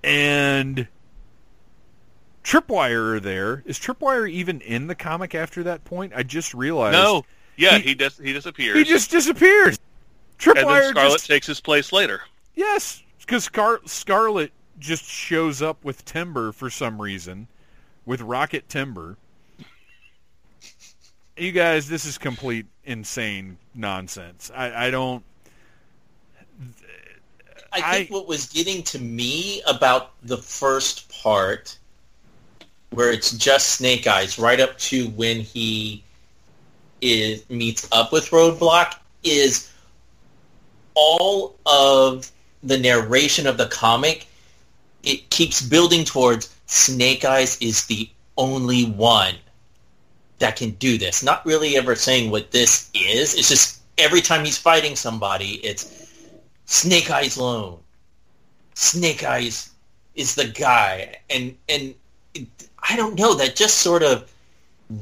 [0.03, 0.89] and
[2.45, 3.63] Tripwire are there.
[3.67, 6.13] Is Tripwire even in the comic after that point?
[6.15, 6.93] I just realized.
[6.95, 7.25] no,
[7.57, 8.77] yeah, He- he dis- he disappears.
[8.79, 9.79] He just disappears.
[10.39, 10.59] Tripwire.
[10.61, 12.23] and then Scarlett just takes his place later.
[12.55, 17.49] yes, because Scar- Scarlett just shows up with Timber for some reason,
[18.05, 19.17] with Rocket Timber.
[21.37, 24.51] you guys, this is complete insane nonsense.
[24.55, 25.23] I, I don't.
[27.73, 31.77] I think I- what was getting to me about the first part,
[32.91, 36.03] where it's just Snake Eyes, right up to when he
[37.03, 39.71] is meets up with Roadblock, is
[40.95, 42.31] all of
[42.63, 44.27] the narration of the comic.
[45.07, 49.37] It keeps building towards Snake Eyes is the only one
[50.41, 51.23] that can do this.
[51.23, 53.35] Not really ever saying what this is.
[53.35, 56.13] It's just every time he's fighting somebody, it's
[56.67, 57.79] Snake Eyes alone.
[58.75, 59.71] Snake Eyes
[60.15, 61.95] is the guy, and and
[62.35, 62.47] it,
[62.83, 63.35] I don't know.
[63.35, 64.31] That just sort of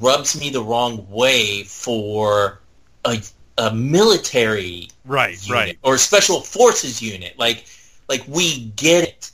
[0.01, 2.61] rubs me the wrong way for
[3.05, 3.21] a
[3.59, 5.79] a military Right, unit right.
[5.83, 7.38] or special forces unit.
[7.38, 7.64] Like
[8.09, 9.31] like we get it.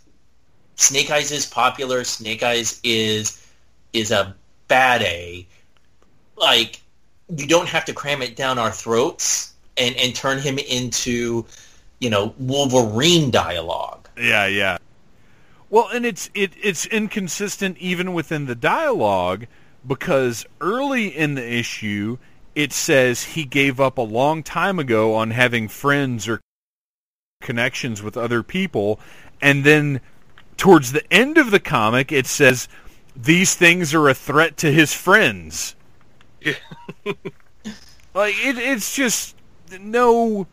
[0.81, 2.05] Snake Eyes is popular.
[2.05, 3.47] Snake Eyes is
[3.93, 4.35] is a
[4.67, 5.47] bad A.
[6.37, 6.81] Like
[7.37, 11.45] you don't have to cram it down our throats and and turn him into
[11.99, 14.09] you know Wolverine dialogue.
[14.17, 14.79] Yeah, yeah.
[15.69, 19.47] Well, and it's it it's inconsistent even within the dialogue
[19.87, 22.17] because early in the issue
[22.55, 26.41] it says he gave up a long time ago on having friends or
[27.43, 28.99] connections with other people
[29.41, 30.01] and then
[30.61, 32.69] towards the end of the comic it says
[33.17, 35.75] these things are a threat to his friends.
[36.41, 36.53] Yeah.
[38.15, 39.37] like it, it's just
[39.81, 40.47] no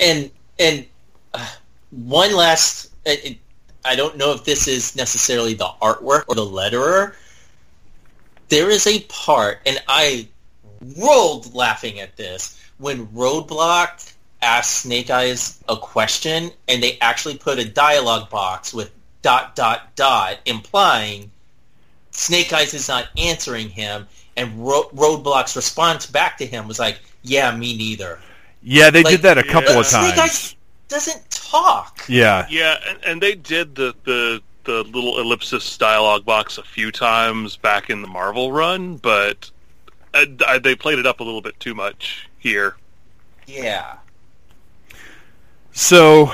[0.00, 0.84] And and
[1.32, 1.46] uh,
[1.90, 3.38] one last, it, it,
[3.84, 7.14] I don't know if this is necessarily the artwork or the letterer.
[8.48, 10.28] There is a part, and I
[10.98, 14.12] rolled laughing at this when Roadblock
[14.42, 18.90] asked Snake Eyes a question, and they actually put a dialogue box with
[19.22, 21.30] dot dot dot, implying
[22.10, 24.06] Snake Eyes is not answering him,
[24.36, 28.18] and Ro- Roadblock's response back to him was like, "Yeah, me neither."
[28.62, 29.80] Yeah, they Like, did that a couple yeah.
[29.80, 30.14] of times.
[30.14, 30.18] Snake.
[30.18, 30.56] Eyes
[30.88, 32.04] doesn't talk.
[32.08, 32.46] Yeah.
[32.50, 37.56] Yeah, and, and they did the, the the little ellipsis dialogue box a few times
[37.56, 39.50] back in the Marvel run, but
[40.12, 42.76] uh, I, they played it up a little bit too much here.
[43.46, 43.96] Yeah.
[45.72, 46.32] So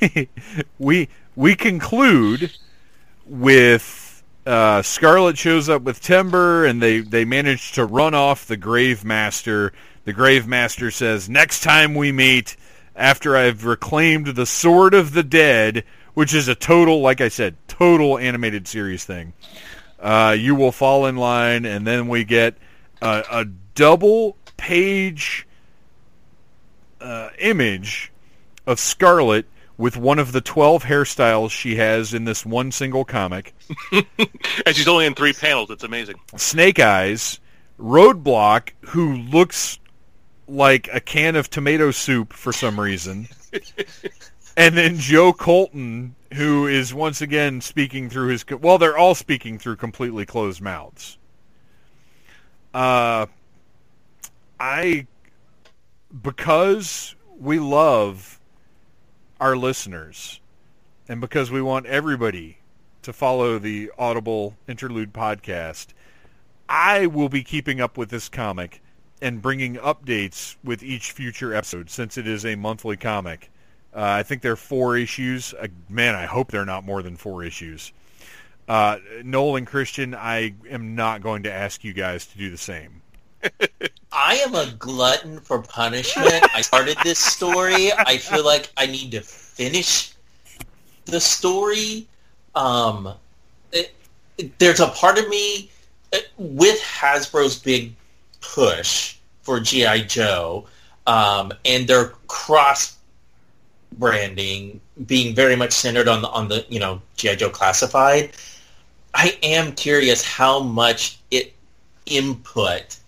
[0.78, 2.50] we we conclude
[3.26, 8.56] with uh, Scarlett shows up with Timber, and they they manage to run off the
[8.56, 9.72] Grave Master.
[10.04, 12.56] The Grave Master says, "Next time we meet,
[12.94, 17.56] after I've reclaimed the Sword of the Dead, which is a total, like I said,
[17.68, 19.34] total animated series thing,
[20.00, 22.54] uh, you will fall in line." And then we get
[23.02, 23.44] a, a
[23.74, 25.46] double page
[27.00, 28.12] uh, image
[28.66, 29.46] of Scarlett
[29.78, 33.54] with one of the 12 hairstyles she has in this one single comic.
[34.64, 35.70] And she's only in three panels.
[35.70, 36.16] It's amazing.
[36.36, 37.38] Snake Eyes,
[37.78, 39.78] Roadblock, who looks
[40.48, 43.28] like a can of tomato soup for some reason,
[44.56, 48.44] and then Joe Colton, who is once again speaking through his...
[48.48, 51.18] Well, they're all speaking through completely closed mouths.
[52.72, 53.26] Uh,
[54.58, 55.06] I...
[56.22, 58.40] Because we love
[59.40, 60.40] our listeners,
[61.08, 62.58] and because we want everybody
[63.02, 65.88] to follow the Audible Interlude podcast,
[66.68, 68.82] I will be keeping up with this comic
[69.20, 73.50] and bringing updates with each future episode since it is a monthly comic.
[73.94, 75.54] Uh, I think there are four issues.
[75.54, 77.92] Uh, man, I hope they're not more than four issues.
[78.68, 82.58] Uh, Noel and Christian, I am not going to ask you guys to do the
[82.58, 83.02] same.
[84.16, 86.42] I am a glutton for punishment.
[86.54, 87.92] I started this story.
[87.92, 90.12] I feel like I need to finish
[91.04, 92.08] the story.
[92.54, 93.14] Um,
[93.72, 93.94] it,
[94.38, 95.70] it- there's a part of me
[96.14, 97.94] uh, with Hasbro's big
[98.40, 100.66] push for GI Joe
[101.06, 102.96] um, and their cross
[103.98, 108.32] branding being very much centered on the on the you know GI Joe classified.
[109.14, 111.54] I am curious how much it
[112.06, 112.98] input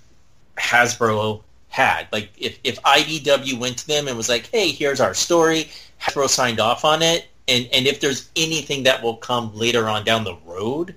[0.58, 2.08] Hasbro had.
[2.12, 5.68] Like if, if IDW went to them and was like, hey, here's our story,
[6.00, 10.04] Hasbro signed off on it, and, and if there's anything that will come later on
[10.04, 10.94] down the road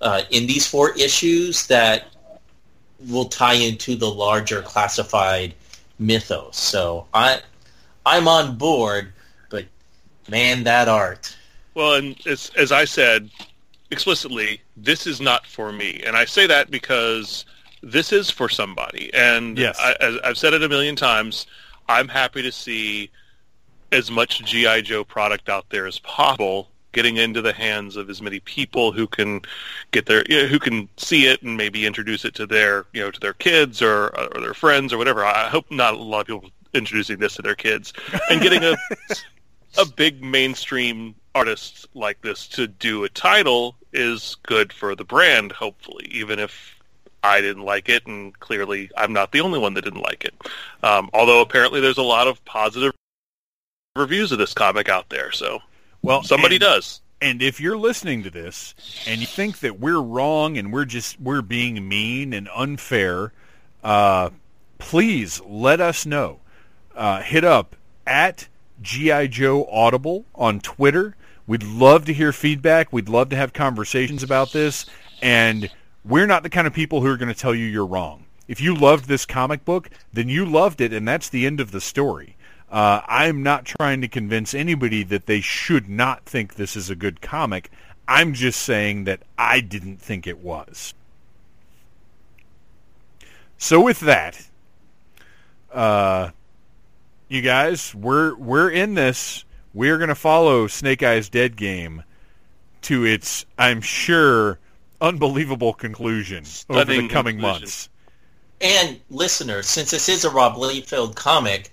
[0.00, 2.08] uh, in these four issues that
[3.08, 5.54] will tie into the larger classified
[5.98, 6.56] mythos.
[6.56, 7.40] So I
[8.04, 9.12] I'm on board,
[9.48, 9.66] but
[10.28, 11.36] man, that art.
[11.74, 13.30] Well, and as, as I said
[13.90, 17.44] explicitly, this is not for me, and I say that because
[17.82, 19.12] this is for somebody.
[19.14, 19.78] And Yes.
[19.80, 21.46] I, as I've said it a million times.
[21.88, 23.10] I'm happy to see
[23.90, 28.20] as much GI Joe product out there as possible getting into the hands of as
[28.22, 29.40] many people who can
[29.90, 33.02] get their you know, who can see it and maybe introduce it to their you
[33.02, 35.24] know to their kids or or their friends or whatever.
[35.24, 37.92] I hope not a lot of people introducing this to their kids
[38.30, 38.76] and getting a
[39.78, 45.52] a big mainstream artist like this to do a title is good for the brand.
[45.52, 46.74] Hopefully, even if
[47.22, 50.34] I didn't like it, and clearly I'm not the only one that didn't like it.
[50.82, 52.92] Um, although apparently there's a lot of positive
[53.96, 55.60] reviews of this comic out there, so
[56.02, 57.00] Well, somebody and- does.
[57.20, 58.74] And if you're listening to this
[59.06, 63.32] and you think that we're wrong and we're just we're being mean and unfair,
[63.84, 64.30] uh,
[64.78, 66.40] please let us know.
[66.96, 67.76] Uh, hit up
[68.08, 68.48] at
[68.82, 71.14] GI Joe Audible on Twitter.
[71.46, 72.92] We'd love to hear feedback.
[72.92, 74.84] We'd love to have conversations about this.
[75.22, 75.70] And
[76.04, 78.24] we're not the kind of people who are going to tell you you're wrong.
[78.48, 81.70] If you loved this comic book, then you loved it, and that's the end of
[81.70, 82.36] the story.
[82.70, 86.96] Uh, I'm not trying to convince anybody that they should not think this is a
[86.96, 87.70] good comic.
[88.08, 90.94] I'm just saying that I didn't think it was.
[93.58, 94.48] So with that,
[95.72, 96.30] uh,
[97.28, 99.44] you guys, we're we're in this.
[99.72, 102.02] We're going to follow Snake Eyes Dead Game
[102.82, 104.58] to its, I'm sure,
[105.02, 107.40] unbelievable conclusion over the coming conclusion.
[107.40, 107.88] months.
[108.60, 111.70] And listeners, since this is a Rob Liefeld comic,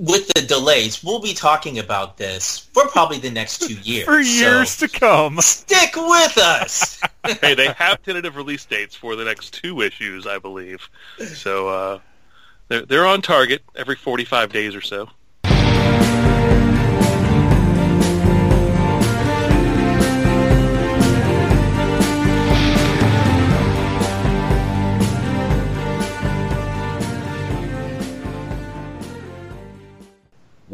[0.00, 4.04] with the delays, we'll be talking about this for probably the next two years.
[4.04, 5.38] For years So to come.
[5.40, 7.00] stick with us.
[7.40, 10.88] hey, they have tentative release dates for the next two issues, I believe.
[11.34, 11.98] So uh,
[12.68, 15.08] they're they're on target every 45 days or so.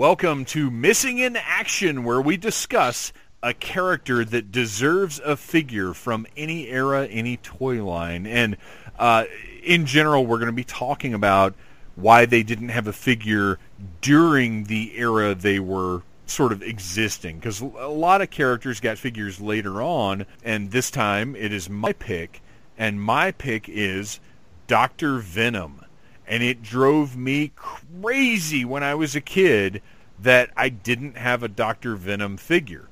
[0.07, 3.11] Welcome to Missing in Action, where we discuss
[3.43, 8.27] a character that deserves a figure from any era, any toy line.
[8.27, 8.59] And
[8.99, 9.25] uh,
[9.63, 11.55] in general, we're going to be talking about
[11.95, 13.59] why they didn't have a figure
[14.03, 17.37] during the era they were sort of existing.
[17.37, 21.95] Because a lot of characters got figures later on, and this time it is my
[21.95, 22.43] pick,
[22.77, 24.21] and my pick is
[24.67, 25.21] Dr.
[25.21, 25.81] Venom
[26.27, 29.83] and it drove me crazy when I was a kid
[30.21, 31.97] that I didn't have a Dr.
[31.97, 32.89] Venom figure.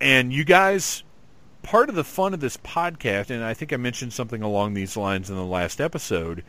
[0.00, 1.02] And you guys,
[1.62, 4.96] part of the fun of this podcast, and I think I mentioned something along these
[4.96, 6.44] lines in the last episode,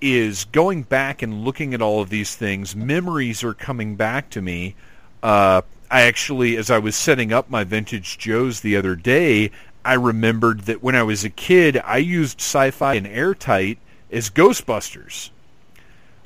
[0.00, 2.74] is going back and looking at all of these things.
[2.74, 4.74] Memories are coming back to me.
[5.22, 9.50] Uh, I actually, as I was setting up my vintage Joes the other day,
[9.84, 13.78] I remembered that when I was a kid, I used sci-fi and airtight
[14.10, 15.30] as Ghostbusters.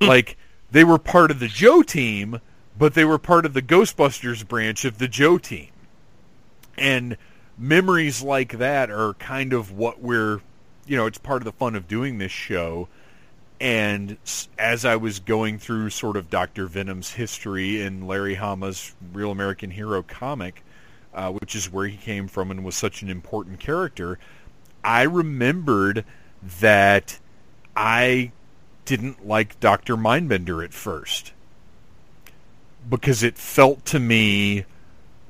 [0.01, 0.37] like
[0.71, 2.41] they were part of the Joe team,
[2.77, 5.69] but they were part of the Ghostbusters branch of the Joe team.
[6.77, 7.17] And
[7.57, 10.41] memories like that are kind of what we're,
[10.87, 12.89] you know, it's part of the fun of doing this show.
[13.61, 14.17] And
[14.59, 16.67] as I was going through sort of Dr.
[16.67, 20.65] Venom's history in Larry Hama's Real American Hero comic,
[21.15, 24.19] uh, which is where he came from and was such an important character,
[24.83, 26.05] I remembered
[26.61, 27.21] that
[27.77, 28.33] I
[28.85, 29.97] didn't like Dr.
[29.97, 31.33] Mindbender at first
[32.89, 34.65] because it felt to me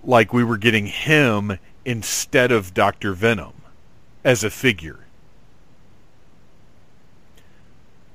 [0.03, 3.13] like we were getting him instead of Dr.
[3.13, 3.55] Venom
[4.23, 5.01] as a figure.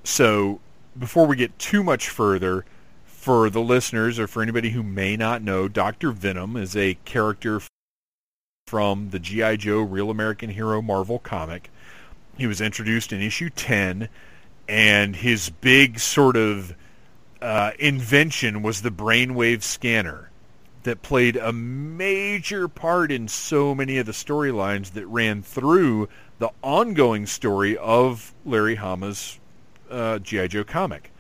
[0.04, 0.60] So,
[0.97, 2.65] before we get too much further,
[3.06, 6.12] for the listeners or for anybody who may not know, Dr.
[6.12, 7.62] Venom is a character
[8.65, 9.58] from the G.I.
[9.58, 11.69] Joe Real American Hero Marvel comic.
[12.38, 14.08] He was introduced in issue 10,
[14.69, 16.73] and his big sort of
[17.41, 20.30] uh, invention was the brainwave scanner
[20.84, 26.08] that played a major part in so many of the storylines that ran through
[26.40, 29.40] the ongoing story of Larry Hama's
[29.90, 30.48] uh, G.I.
[30.48, 31.12] Joe comic.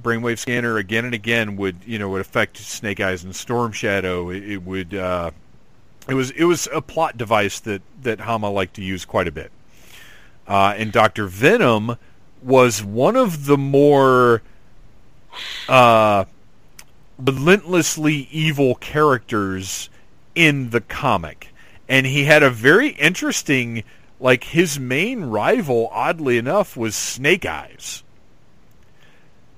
[0.00, 4.30] Brainwave scanner again and again would you know would affect Snake Eyes and Storm Shadow.
[4.30, 5.30] It, it would uh,
[6.08, 9.32] it was it was a plot device that that Hama liked to use quite a
[9.32, 9.52] bit.
[10.46, 11.96] Uh, and Doctor Venom
[12.42, 14.42] was one of the more
[15.68, 16.24] uh,
[17.18, 19.90] relentlessly evil characters
[20.34, 21.48] in the comic,
[21.88, 23.84] and he had a very interesting
[24.20, 28.04] like his main rival, oddly enough, was Snake Eyes.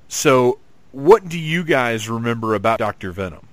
[0.08, 0.58] So,
[0.90, 3.48] what do you guys remember about Doctor Venom?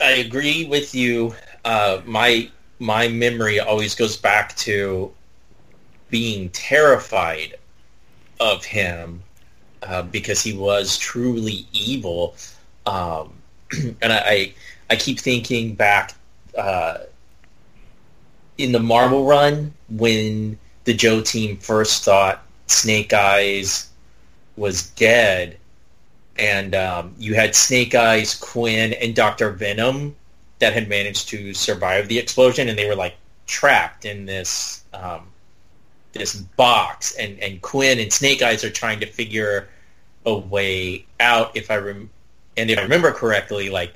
[0.00, 1.34] I agree with you.
[1.64, 2.48] Uh, my
[2.78, 5.12] my memory always goes back to
[6.10, 7.54] being terrified
[8.40, 9.22] of him
[9.82, 12.34] uh, because he was truly evil.
[12.86, 13.34] Um,
[14.02, 14.54] and I,
[14.90, 16.14] I, keep thinking back
[16.56, 16.98] uh,
[18.58, 23.90] in the Marvel run when the Joe team first thought Snake Eyes
[24.56, 25.58] was dead,
[26.38, 30.14] and um, you had Snake Eyes, Quinn, and Doctor Venom
[30.58, 35.26] that had managed to survive the explosion, and they were like trapped in this um,
[36.18, 39.68] this box, and and Quinn and Snake Eyes are trying to figure
[40.24, 41.56] a way out.
[41.56, 42.10] If I rem-
[42.56, 43.94] and if I remember correctly, like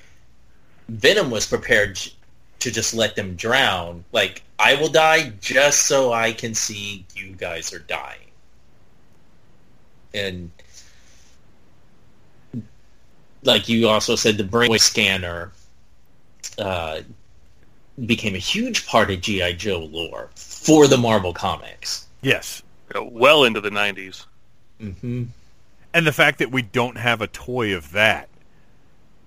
[0.88, 1.98] Venom was prepared
[2.60, 4.04] to just let them drown.
[4.12, 8.18] Like I will die just so I can see you guys are dying.
[10.12, 10.50] And
[13.42, 15.52] like you also said, the brainwave scanner
[16.58, 17.00] uh,
[18.06, 22.06] became a huge part of GI Joe lore for the Marvel comics.
[22.22, 22.62] Yes.
[22.94, 24.26] Well into the 90s.
[24.80, 25.24] Mm-hmm.
[25.92, 28.28] And the fact that we don't have a toy of that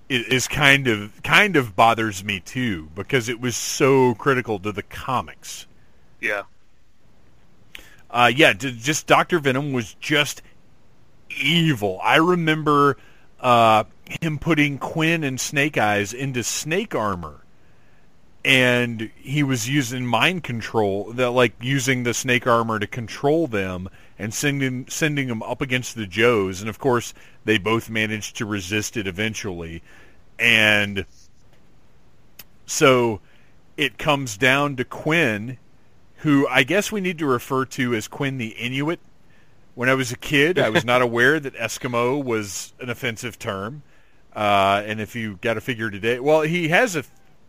[0.10, 4.72] is, is kind of kind of bothers me too because it was so critical to
[4.72, 5.66] the comics.
[6.22, 6.44] Yeah.
[8.10, 10.44] Uh, yeah, just Doctor Venom was just
[11.42, 12.00] evil.
[12.04, 12.98] I remember
[13.40, 13.86] uh,
[14.22, 17.43] him putting Quinn and Snake Eyes into snake armor,
[18.46, 23.90] and he was using mind control, that like using the snake armor to control them
[24.20, 27.14] and sending sending them up against the Joes, and of course
[27.46, 29.82] they both managed to resist it eventually,
[30.38, 31.06] and
[32.66, 33.22] so
[33.78, 35.58] it comes down to Quinn,
[36.18, 39.00] who I guess we need to refer to as Quinn the Inuit.
[39.76, 43.82] When I was a kid, I was not aware that Eskimo was an offensive term.
[44.36, 47.04] Uh, and if you got a figure today, well, he has a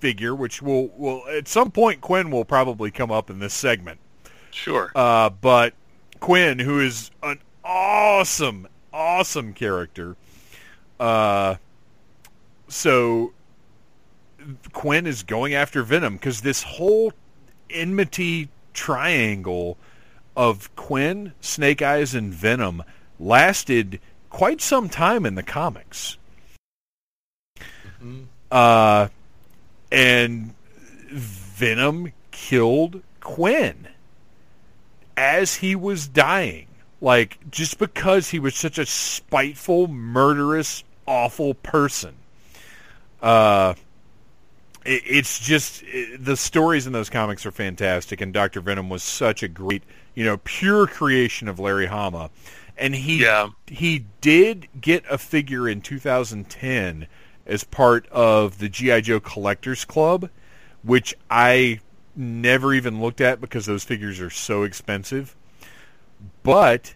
[0.05, 3.99] figure which will will at some point Quinn will probably come up in this segment.
[4.51, 4.93] Sure.
[4.95, 5.73] Uh, but
[6.21, 10.15] Quinn, who is an awesome, awesome character,
[11.01, 11.55] uh,
[12.69, 13.33] so
[14.75, 17.15] Quinn is going after Venom because this whole
[17.71, 19.79] enmity triangle
[20.37, 22.83] of Quinn, Snake Eyes, and Venom
[23.19, 26.19] lasted quite some time in the comics.
[28.51, 29.09] Uh,
[29.95, 30.55] and
[31.11, 33.89] Venom killed Quinn
[35.17, 36.67] as he was dying.
[37.01, 42.15] Like, just because he was such a spiteful, murderous, awful person.
[43.23, 43.75] Uh,
[44.85, 48.61] it, it's just, it, the stories in those comics are fantastic, and Dr.
[48.63, 49.83] Venom was such a great,
[50.15, 52.31] you know, pure creation of Larry Hama.
[52.77, 53.51] And he, Yeah.
[53.67, 57.07] he did get a figure in 2010
[57.47, 60.31] as part of the GI Joe Collectors Club,
[60.83, 61.81] which I
[62.17, 65.35] never even looked at because those figures are so expensive.
[66.43, 66.95] But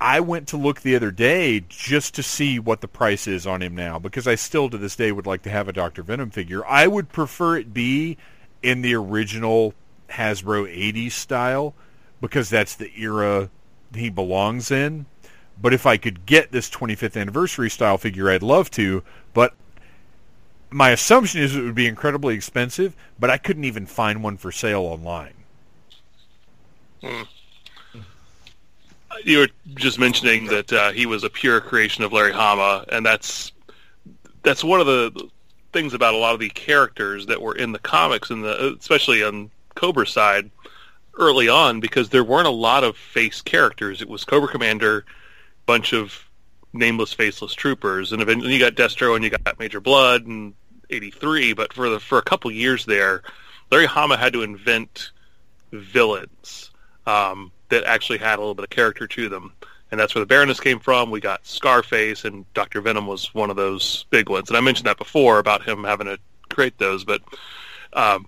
[0.00, 3.62] I went to look the other day just to see what the price is on
[3.62, 6.02] him now because I still to this day would like to have a Dr.
[6.02, 6.64] Venom figure.
[6.66, 8.18] I would prefer it be
[8.62, 9.74] in the original
[10.10, 11.74] Hasbro 80s style
[12.20, 13.50] because that's the era
[13.94, 15.06] he belongs in.
[15.60, 19.02] But if I could get this 25th anniversary style figure, I'd love to.
[19.32, 19.54] But
[20.70, 24.50] my assumption is it would be incredibly expensive, but I couldn't even find one for
[24.50, 25.34] sale online.
[29.22, 33.06] You were just mentioning that uh, he was a pure creation of Larry Hama, and
[33.06, 33.52] that's
[34.42, 35.28] that's one of the
[35.72, 39.50] things about a lot of the characters that were in the comics, and especially on
[39.74, 40.50] Cobra's side
[41.18, 44.02] early on, because there weren't a lot of face characters.
[44.02, 45.04] It was Cobra Commander,
[45.66, 46.28] bunch of
[46.72, 50.54] nameless, faceless troopers, and eventually you got Destro and you got Major Blood and
[50.90, 51.52] '83.
[51.52, 53.22] But for the for a couple years there,
[53.70, 55.10] Larry Hama had to invent
[55.72, 56.70] villains.
[57.06, 59.52] Um, that actually had a little bit of character to them.
[59.90, 61.10] And that's where the Baroness came from.
[61.10, 62.80] We got Scarface, and Dr.
[62.80, 64.48] Venom was one of those big ones.
[64.48, 67.04] And I mentioned that before about him having to create those.
[67.04, 67.22] But
[67.92, 68.26] um,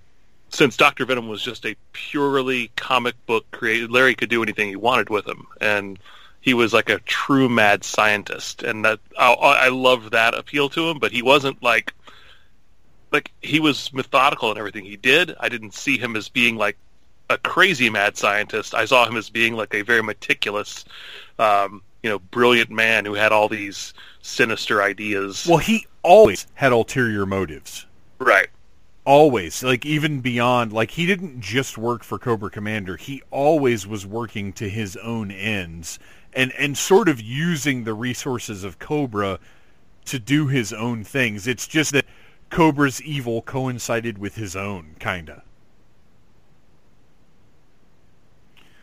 [0.51, 1.05] since Dr.
[1.07, 5.27] Venom was just a purely comic book created, Larry could do anything he wanted with
[5.27, 5.47] him.
[5.61, 5.99] And
[6.47, 8.63] he was like a true mad scientist.
[8.63, 11.93] And that I, I loved that appeal to him, but he wasn't like
[13.11, 15.35] like he was methodical in everything he did.
[15.41, 16.79] I didn't see him as being like
[17.29, 18.77] a crazy mad scientist.
[18.77, 20.85] I saw him as being like a very meticulous,
[21.41, 23.93] um, you know, brilliant man who had all these
[24.23, 25.47] sinister ideas.
[25.49, 27.87] Well, he always had ulterior motives.
[28.21, 28.49] right.
[29.05, 29.63] Always.
[29.63, 32.97] Like, even beyond, like, he didn't just work for Cobra Commander.
[32.97, 36.01] He always was working to his own ends
[36.33, 39.39] and, and sort of using the resources of Cobra
[40.07, 41.47] to do his own things.
[41.47, 42.07] It's just that
[42.51, 45.43] Cobra's evil coincided with his own, kind of.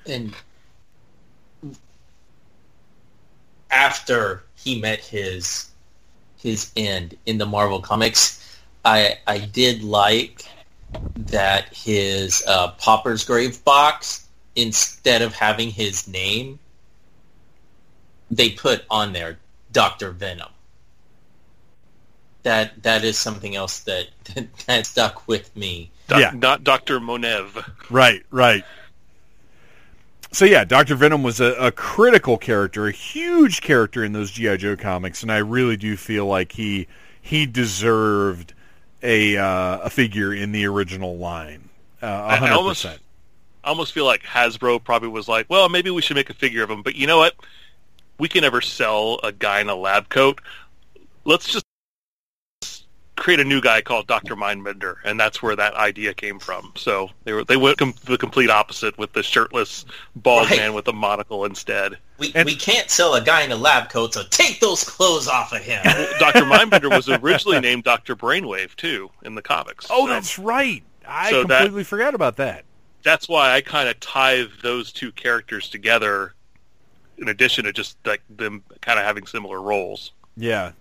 [0.05, 0.33] and
[3.71, 5.69] after he met his
[6.37, 10.45] his end in the Marvel comics, I I did like
[11.15, 16.59] that his uh, Pauper's Grave box instead of having his name,
[18.36, 19.39] they put on there
[19.71, 20.49] Doctor Venom.
[22.43, 24.07] That that is something else that
[24.67, 25.91] that stuck with me.
[26.07, 26.31] Doc- Yeah.
[26.36, 27.65] Not Doctor Monev.
[27.89, 28.63] Right, right.
[30.31, 34.57] So yeah, Doctor Venom was a, a critical character, a huge character in those GI
[34.57, 36.88] Joe comics, and I really do feel like he
[37.21, 38.53] he deserved
[39.01, 41.69] a uh, a figure in the original line.
[42.01, 42.99] Uh, I- I hundred almost- percent.
[43.65, 46.63] I almost feel like Hasbro probably was like, well, maybe we should make a figure
[46.63, 46.81] of him.
[46.81, 47.34] But you know what?
[48.24, 50.39] We can never sell a guy in a lab coat.
[51.26, 51.65] Let's just
[53.17, 56.71] create a new guy called Doctor Mindbender, and that's where that idea came from.
[56.78, 59.84] So they were they went com- the complete opposite with the shirtless
[60.15, 60.57] bald Right.
[60.59, 61.97] man with a monocle instead.
[62.17, 65.28] We And- we can't sell a guy in a lab coat, so take those clothes
[65.28, 65.84] off of him.
[66.17, 69.88] Doctor Mindbender was originally named Doctor Brainwave too in the comics.
[69.89, 70.82] Oh, So that's right.
[71.05, 72.63] I So that- completely forgot about that.
[73.03, 76.36] that's why I kind of tie those two characters together.
[77.18, 80.11] In addition to just like them kind of having similar roles.
[80.36, 80.72] Yeah,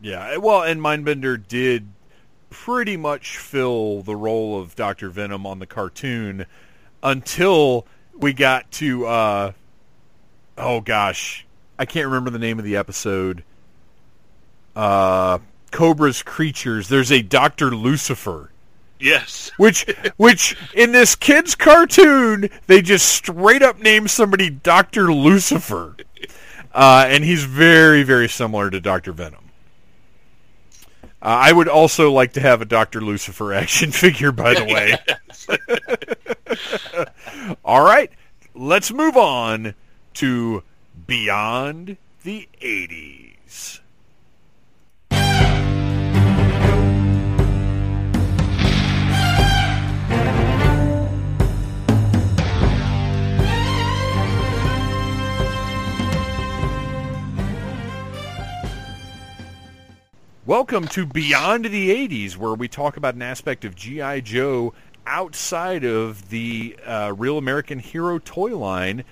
[0.00, 0.36] yeah.
[0.38, 1.88] Well, and Mindbender did
[2.50, 6.46] pretty much fill the role of Doctor Venom on the cartoon
[7.02, 9.52] until we got to uh,
[10.58, 11.46] oh gosh,
[11.78, 13.44] I can't remember the name of the episode.
[14.74, 15.38] Uh,
[15.70, 16.88] Cobra's creatures.
[16.88, 18.50] There's a Doctor Lucifer.
[18.98, 19.50] Yes.
[19.56, 19.86] Which,
[20.16, 25.96] which in this kid's cartoon, they just straight up name somebody Doctor Lucifer,
[26.72, 29.46] uh, and he's very, very similar to Doctor Venom.
[31.22, 34.96] Uh, I would also like to have a Doctor Lucifer action figure, by the way.
[37.64, 38.10] All right,
[38.54, 39.74] let's move on
[40.14, 40.62] to
[41.06, 43.80] Beyond the '80s.
[60.46, 64.20] Welcome to Beyond the 80s, where we talk about an aspect of G.I.
[64.20, 64.74] Joe
[65.04, 69.02] outside of the uh, Real American Hero toy line.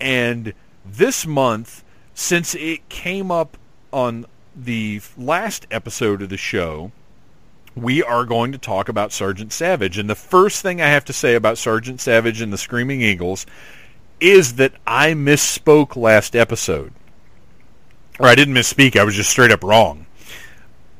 [0.00, 0.52] And
[0.84, 3.56] this month, since it came up
[3.92, 4.26] on
[4.56, 6.90] the last episode of the show,
[7.76, 9.96] we are going to talk about Sergeant Savage.
[9.96, 13.46] And the first thing I have to say about Sergeant Savage and the Screaming Eagles
[14.18, 16.92] is that I misspoke last episode.
[18.18, 20.06] Or I didn't misspeak, I was just straight up wrong.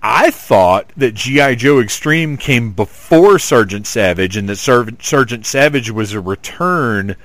[0.03, 1.57] I thought that G.I.
[1.57, 7.17] Joe Extreme came before Sergeant Savage and that Ser- Sergeant Savage was a return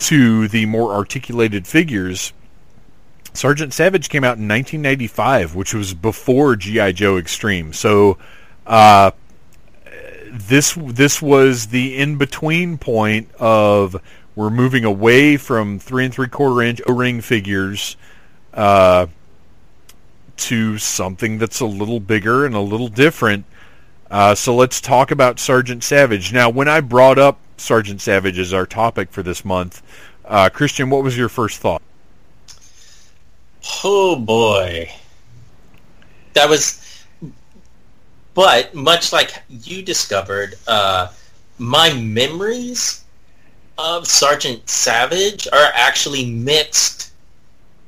[0.00, 2.32] to the more articulated figures.
[3.32, 6.92] Sergeant Savage came out in 1995, which was before G.I.
[6.92, 7.72] Joe Extreme.
[7.72, 8.18] So
[8.66, 9.12] uh,
[10.30, 14.00] this this was the in between point of
[14.36, 17.96] we're moving away from three and three quarter inch O-ring figures
[18.54, 19.06] uh,
[20.40, 23.44] to something that's a little bigger and a little different.
[24.10, 26.32] Uh, so let's talk about Sergeant Savage.
[26.32, 29.82] Now, when I brought up Sergeant Savage as our topic for this month,
[30.24, 31.82] uh, Christian, what was your first thought?
[33.84, 34.90] Oh boy.
[36.32, 36.80] That was
[38.34, 41.08] but much like you discovered, uh,
[41.58, 43.04] my memories
[43.76, 47.12] of Sergeant Savage are actually mixed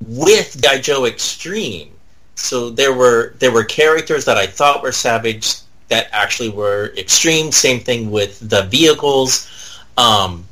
[0.00, 0.80] with G.I.
[0.80, 1.90] Joe Extreme.
[2.43, 7.53] So there were there were characters that I thought were Savage that actually were Extreme.
[7.53, 9.49] Same thing with the vehicles.
[9.97, 10.45] Um,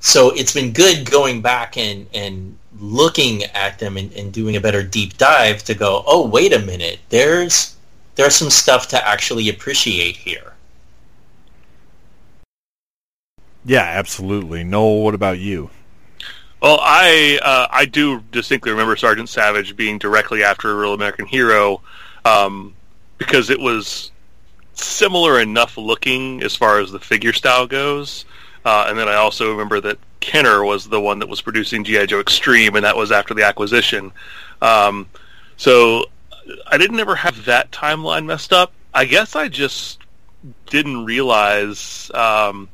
[0.00, 4.60] so it's been good going back and, and looking at them and, and doing a
[4.60, 7.76] better deep dive to go, oh, wait a minute, there's
[8.16, 10.54] there's some stuff to actually appreciate here.
[13.64, 14.64] Yeah, absolutely.
[14.64, 15.70] Noel, what about you?
[16.60, 21.26] Well, I uh, I do distinctly remember Sergeant Savage being directly after a Real American
[21.26, 21.80] Hero
[22.24, 22.74] um,
[23.16, 24.10] because it was
[24.74, 28.24] similar enough looking as far as the figure style goes.
[28.64, 32.06] Uh, and then I also remember that Kenner was the one that was producing G.I.
[32.06, 34.12] Joe Extreme, and that was after the acquisition.
[34.60, 35.08] Um,
[35.56, 36.06] so
[36.66, 38.72] I didn't ever have that timeline messed up.
[38.92, 40.00] I guess I just
[40.66, 42.10] didn't realize.
[42.14, 42.68] Um,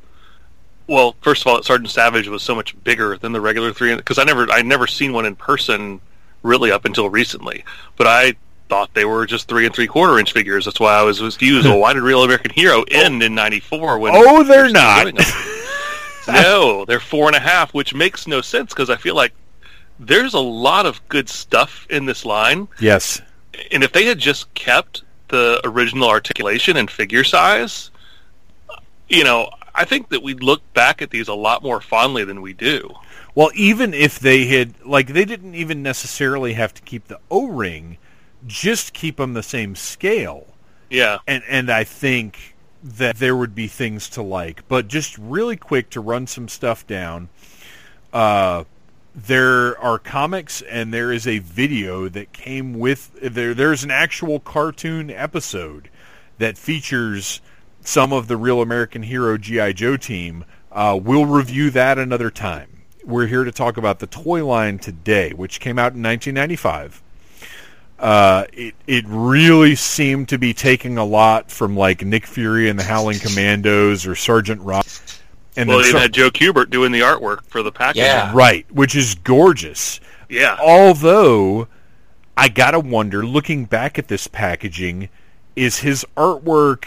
[0.87, 4.19] well, first of all, Sergeant Savage was so much bigger than the regular three because
[4.19, 6.01] I never I never seen one in person
[6.43, 7.65] really up until recently.
[7.97, 8.35] But I
[8.69, 10.65] thought they were just three and three quarter inch figures.
[10.65, 11.67] That's why I was confused.
[11.67, 12.85] well, why did Real American Hero oh.
[12.91, 14.13] end in '94 when?
[14.15, 15.13] Oh, they're not.
[16.27, 19.33] no, they're four and a half, which makes no sense because I feel like
[19.99, 22.67] there's a lot of good stuff in this line.
[22.79, 23.21] Yes.
[23.71, 27.91] And if they had just kept the original articulation and figure size,
[29.07, 32.41] you know, I think that we'd look back at these a lot more fondly than
[32.41, 32.93] we do.
[33.33, 37.97] Well, even if they had, like, they didn't even necessarily have to keep the O-ring,
[38.47, 40.47] just keep them the same scale.
[40.89, 41.17] Yeah.
[41.27, 44.67] And and I think that there would be things to like.
[44.67, 47.29] But just really quick to run some stuff down.
[48.13, 48.63] Uh,
[49.15, 53.53] there are comics and there is a video that came with there.
[53.53, 55.89] There's an actual cartoon episode
[56.37, 57.41] that features
[57.87, 60.45] some of the Real American Hero GI Joe team.
[60.71, 62.83] Uh, we'll review that another time.
[63.03, 67.03] We're here to talk about the toy line today, which came out in 1995
[67.97, 72.77] uh, it it really seemed to be taking a lot from like Nick Fury and
[72.77, 74.85] the Howling Commandos or Sergeant Rock.
[75.55, 78.01] And well, even had Joe Kubert doing the artwork for the package.
[78.01, 78.31] Yeah.
[78.33, 80.01] Right, which is gorgeous.
[80.27, 80.57] Yeah.
[80.61, 81.69] Although,
[82.35, 85.07] I gotta wonder, looking back at this packaging,
[85.55, 86.85] is his artwork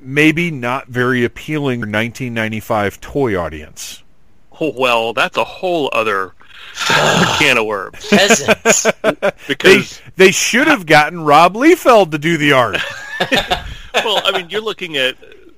[0.00, 4.02] maybe not very appealing to 1995 toy audience?
[4.60, 6.32] Oh, well, that's a whole other
[7.38, 8.06] can of worms.
[8.10, 8.86] Peasants.
[9.46, 12.78] because they, they should have gotten Rob Liefeld to do the art.
[13.94, 15.16] well, I mean, you're looking at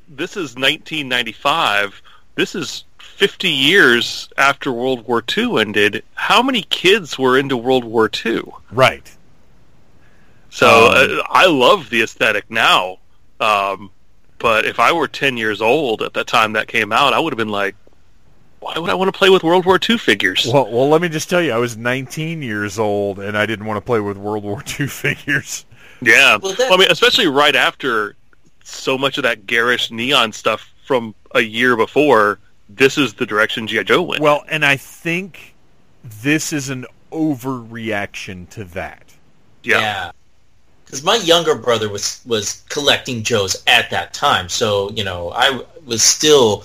[0.09, 2.03] this is 1995.
[2.35, 6.05] This is 50 years after World War II ended.
[6.15, 8.43] How many kids were into World War II?
[8.71, 9.13] Right.
[10.51, 12.99] So um, uh, I love the aesthetic now.
[13.41, 13.91] Um,
[14.39, 17.33] but if I were 10 years old at that time that came out, I would
[17.33, 17.75] have been like,
[18.61, 20.49] why would I want to play with World War II figures?
[20.53, 23.67] Well, well, let me just tell you, I was 19 years old and I didn't
[23.67, 25.65] want to play with World War II figures.
[26.01, 28.17] Yeah, well, well, I mean, especially right after
[28.63, 32.39] so much of that garish neon stuff from a year before.
[32.69, 34.23] This is the direction GI Joe went.
[34.23, 35.55] Well, and I think
[36.23, 39.15] this is an overreaction to that.
[39.63, 40.13] Yeah.
[40.89, 45.61] Because my younger brother was was collecting Joes at that time, so you know I
[45.85, 46.65] was still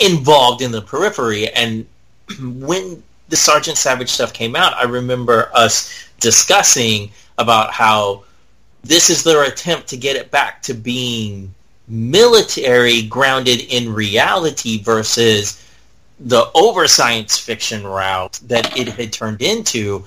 [0.00, 1.48] involved in the periphery.
[1.50, 1.86] And
[2.40, 8.24] when the Sergeant Savage stuff came out, I remember us discussing about how
[8.82, 11.54] this is their attempt to get it back to being
[11.86, 15.64] military grounded in reality versus
[16.18, 20.04] the over science fiction route that it had turned into.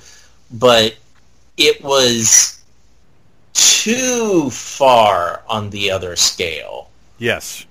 [0.51, 0.95] But
[1.55, 2.56] it was
[3.57, 6.89] too far on the other scale.
[7.17, 7.65] Yes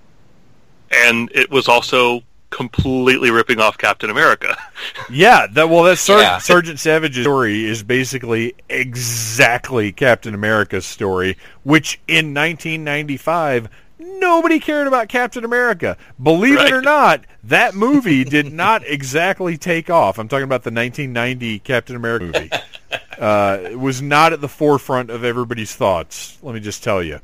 [0.91, 4.57] and it was also completely ripping off Captain America.
[5.11, 6.39] yeah, that well, that Sar- yeah.
[6.39, 13.69] Sergeant Savage's story is basically exactly Captain America's story, which in 1995
[13.99, 15.97] nobody cared about Captain America.
[16.23, 16.69] Believe right.
[16.69, 20.19] it or not, that movie did not exactly take off.
[20.19, 22.51] I'm talking about the 1990 Captain America movie.
[23.19, 26.39] Uh, it was not at the forefront of everybody's thoughts.
[26.43, 27.21] Let me just tell you.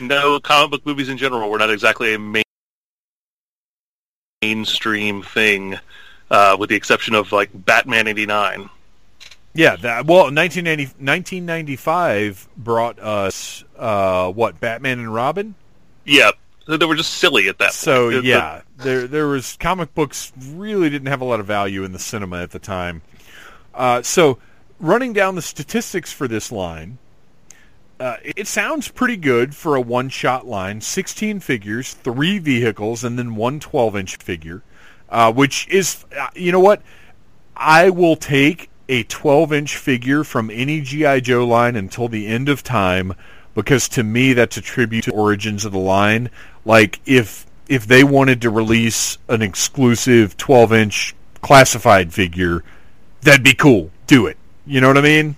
[0.00, 2.44] No, comic book movies in general were not exactly a main
[4.42, 5.78] mainstream thing,
[6.30, 8.68] uh, with the exception of like Batman '89.
[9.56, 15.54] Yeah, that, well, 1990, 1995 brought us uh, what Batman and Robin.
[16.04, 16.32] Yeah,
[16.66, 17.72] they were just silly at that.
[17.72, 18.24] So point.
[18.24, 21.98] yeah, there there was comic books really didn't have a lot of value in the
[21.98, 23.02] cinema at the time.
[23.74, 24.38] Uh, so
[24.80, 26.98] running down the statistics for this line,
[27.98, 30.80] uh, it sounds pretty good for a one-shot line.
[30.80, 34.62] 16 figures, three vehicles, and then one 12-inch figure,
[35.08, 36.82] uh, which is, uh, you know what?
[37.56, 41.20] I will take a 12-inch figure from any G.I.
[41.20, 43.14] Joe line until the end of time
[43.54, 46.30] because to me that's a tribute to origins of the line.
[46.64, 52.62] Like if if they wanted to release an exclusive 12-inch classified figure,
[53.22, 53.90] that'd be cool.
[54.06, 54.36] Do it.
[54.66, 55.36] You know what I mean?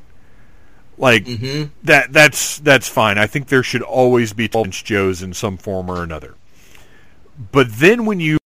[0.99, 1.71] Like mm-hmm.
[1.85, 3.19] that that's that's fine.
[3.19, 6.35] I think there should always be 12 inch Joes in some form or another.
[7.53, 8.39] But then when you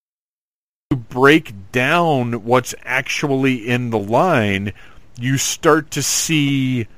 [0.91, 4.73] break down what's actually in the line,
[5.17, 6.89] you start to see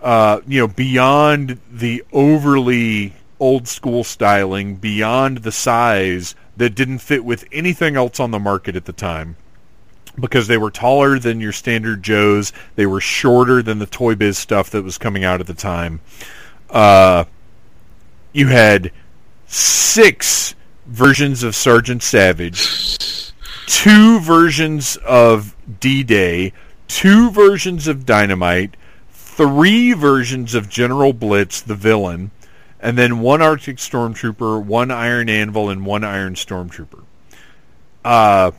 [0.00, 7.24] uh, you know, beyond the overly old school styling, beyond the size that didn't fit
[7.24, 9.36] with anything else on the market at the time
[10.18, 12.52] because they were taller than your standard Joes.
[12.74, 16.00] They were shorter than the Toy Biz stuff that was coming out at the time.
[16.70, 17.24] Uh,
[18.32, 18.92] you had
[19.46, 20.54] six
[20.86, 23.32] versions of Sergeant Savage,
[23.66, 26.52] two versions of D-Day,
[26.88, 28.76] two versions of Dynamite,
[29.10, 32.30] three versions of General Blitz, the villain,
[32.80, 37.02] and then one Arctic Stormtrooper, one Iron Anvil, and one Iron Stormtrooper.
[38.04, 38.52] Uh,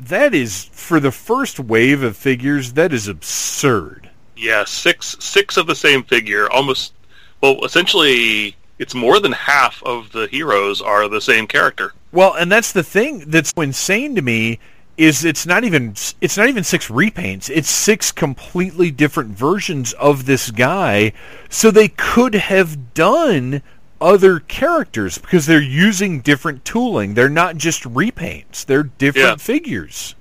[0.00, 2.74] that is for the first wave of figures.
[2.74, 4.10] That is absurd.
[4.36, 6.92] Yeah, six six of the same figure, almost.
[7.40, 11.92] Well, essentially, it's more than half of the heroes are the same character.
[12.12, 14.60] Well, and that's the thing that's so insane to me
[14.98, 17.48] is it's not even it's not even six repaints.
[17.48, 21.12] It's six completely different versions of this guy.
[21.48, 23.62] So they could have done
[24.00, 27.14] other characters because they're using different tooling.
[27.14, 28.66] They're not just repaints.
[28.66, 29.36] They're different Yeah.
[29.36, 30.16] figures.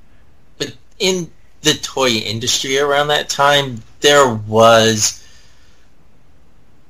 [0.59, 1.31] But in
[1.63, 5.23] the toy industry around that time, there was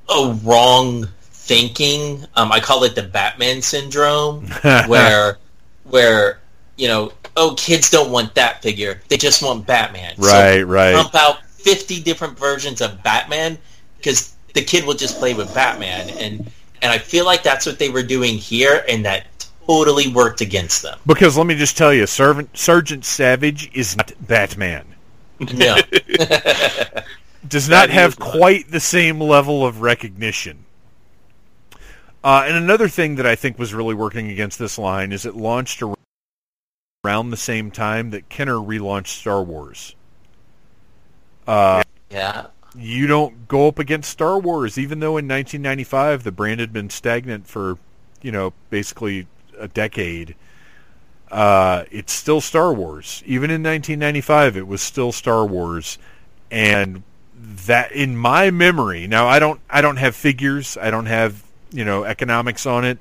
[0.09, 2.25] a wrong thinking.
[2.35, 4.47] Um, I call it the Batman syndrome,
[4.87, 5.37] where
[5.85, 6.39] where
[6.77, 10.15] you know, oh, kids don't want that figure; they just want Batman.
[10.17, 10.95] Right, so right.
[10.95, 13.57] Pump out fifty different versions of Batman
[13.97, 17.79] because the kid will just play with Batman, and and I feel like that's what
[17.79, 19.27] they were doing here, and that
[19.65, 20.99] totally worked against them.
[21.05, 24.85] Because let me just tell you, Sergeant, Sergeant Savage is not Batman.
[25.53, 25.77] No.
[27.47, 28.31] Does not have is not.
[28.31, 30.65] quite the same level of recognition.
[32.23, 35.35] Uh, and another thing that I think was really working against this line is it
[35.35, 35.95] launched ar-
[37.03, 39.95] around the same time that Kenner relaunched Star Wars.
[41.47, 42.47] Uh, yeah.
[42.75, 46.89] you don't go up against Star Wars, even though in 1995 the brand had been
[46.89, 47.77] stagnant for,
[48.21, 49.27] you know, basically
[49.57, 50.35] a decade.
[51.31, 53.23] Uh, it's still Star Wars.
[53.25, 55.97] Even in 1995, it was still Star Wars,
[56.51, 57.03] and
[57.35, 59.07] that in my memory.
[59.07, 60.77] Now I don't, I don't have figures.
[60.77, 62.97] I don't have, you know, economics on it.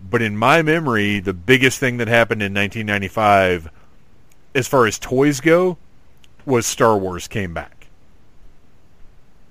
[0.00, 3.68] But in my memory, the biggest thing that happened in 1995,
[4.54, 5.76] as far as toys go,
[6.46, 7.88] was Star Wars came back.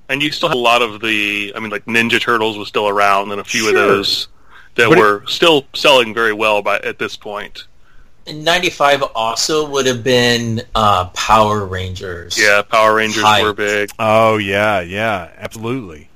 [0.09, 2.87] And you still have a lot of the, I mean, like Ninja Turtles was still
[2.87, 3.69] around, and a few Sure.
[3.69, 4.27] of those
[4.75, 7.65] that But it- were still selling very well by at this point.
[8.25, 12.37] And 95 also would have been uh, Power Rangers.
[12.37, 13.43] Yeah, Power Rangers Hype.
[13.43, 13.89] were big.
[13.99, 16.09] Oh yeah, yeah, absolutely.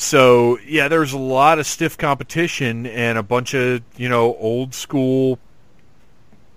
[0.00, 4.74] So yeah, there's a lot of stiff competition and a bunch of you know old
[4.74, 5.38] school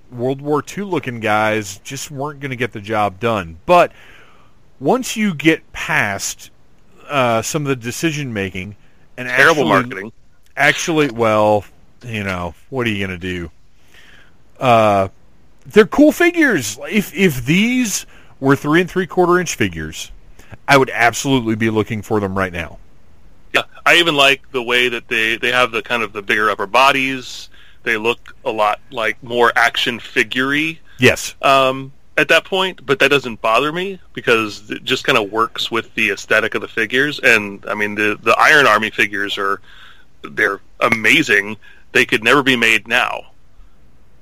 [0.10, 3.60] World War II looking guys just weren't going to get the job done.
[3.66, 3.92] But
[4.80, 6.52] once you get past
[7.10, 8.78] uh, some of the decision making
[9.18, 10.12] and Terrible actually- marketing.
[10.56, 11.66] Actually, well,
[12.06, 13.52] you know, what are you going to do?
[14.58, 15.10] Uh,
[15.66, 16.80] they're cool figures.
[16.90, 18.06] If if these
[18.40, 20.12] were three and three quarter inch figures,
[20.66, 22.78] I would absolutely be looking for them right now.
[23.54, 26.50] Yeah, I even like the way that they they have the kind of the bigger
[26.50, 27.50] upper bodies.
[27.84, 31.36] They look a lot like more action figure-y Yes.
[31.42, 35.70] um, at that point, but that doesn't bother me because it just kind of works
[35.70, 37.20] with the aesthetic of the figures.
[37.20, 39.60] And I mean, the the Iron Army figures are
[40.22, 41.58] they're amazing.
[41.92, 43.32] They could never be made now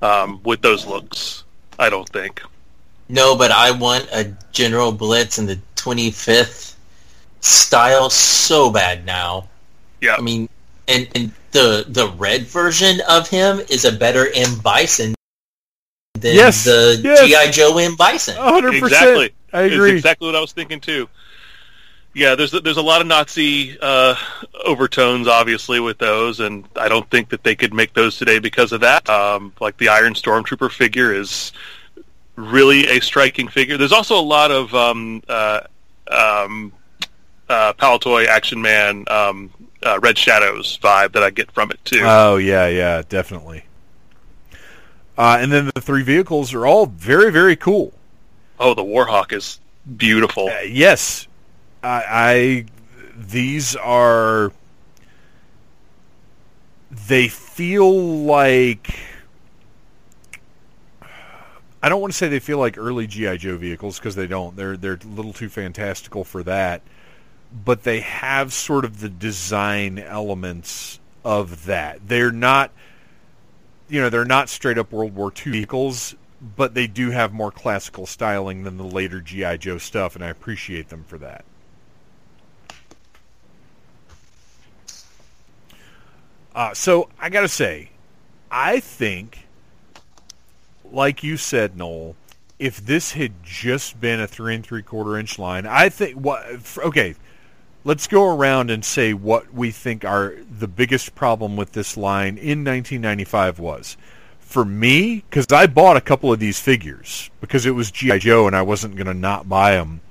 [0.02, 1.44] um, with those looks.
[1.80, 2.42] I don't think.
[3.10, 6.76] No, but I want a General Blitz in the 25th
[7.42, 9.48] style so bad now.
[10.00, 10.16] Yeah.
[10.18, 10.50] I mean,
[10.88, 14.58] and, and the the red version of him is a better M.
[14.60, 15.14] Bison
[16.20, 17.26] than Yes, the yes.
[17.28, 17.52] G.I.
[17.52, 17.96] Joe M.
[17.96, 18.38] Bison.
[18.38, 19.30] A hundred Exactly.
[19.30, 19.34] percent.
[19.54, 19.92] I It's agree.
[19.92, 21.08] exactly what I was thinking too.
[22.14, 24.16] Yeah, there's there's a lot of Nazi uh,
[24.66, 28.74] overtones, obviously, with those, and I don't think that they could make those today because
[28.74, 29.10] of that.
[29.10, 31.54] Um, like the Iron Stormtrooper figure is
[32.36, 33.78] really a striking figure.
[33.78, 35.62] There's also a lot of um, uh,
[36.10, 36.74] um,
[37.52, 39.52] uh, Palitoy Action Man um,
[39.84, 42.02] uh, Red Shadows vibe that I get from it too.
[42.04, 43.66] Oh yeah, yeah, definitely.
[45.18, 47.94] Uh, and then the three vehicles are all very, very cool.
[48.60, 49.60] oh, the Warhawk is
[49.98, 50.48] beautiful.
[50.48, 51.28] Uh, yes,
[51.84, 52.66] I, I.
[53.18, 54.52] These are.
[57.08, 57.92] They feel
[58.26, 58.96] like.
[61.84, 64.56] I don't want to say they feel like early GI Joe vehicles because they don't.
[64.56, 66.82] They're they're a little too fantastical for that.
[67.54, 72.08] But they have sort of the design elements of that.
[72.08, 72.72] They're not.
[73.90, 77.52] You know, they're not straight up World War II vehicles, but they do have more
[77.52, 81.44] classical styling than the later GI Joe stuff, and I appreciate them for that.
[86.56, 87.90] Uh, so I gotta say,
[88.50, 89.48] I think,
[90.92, 92.16] like you said, Noel,
[92.60, 96.46] if this had just been a three and three quarter inch line, I think what.
[96.78, 97.16] Okay,
[97.84, 102.38] let's go around and say what we think are the biggest problem with this line
[102.38, 103.98] in 1995 was.
[104.40, 108.48] For me, because I bought a couple of these figures because it was GI Joe
[108.48, 110.02] and I wasn't going to not buy them.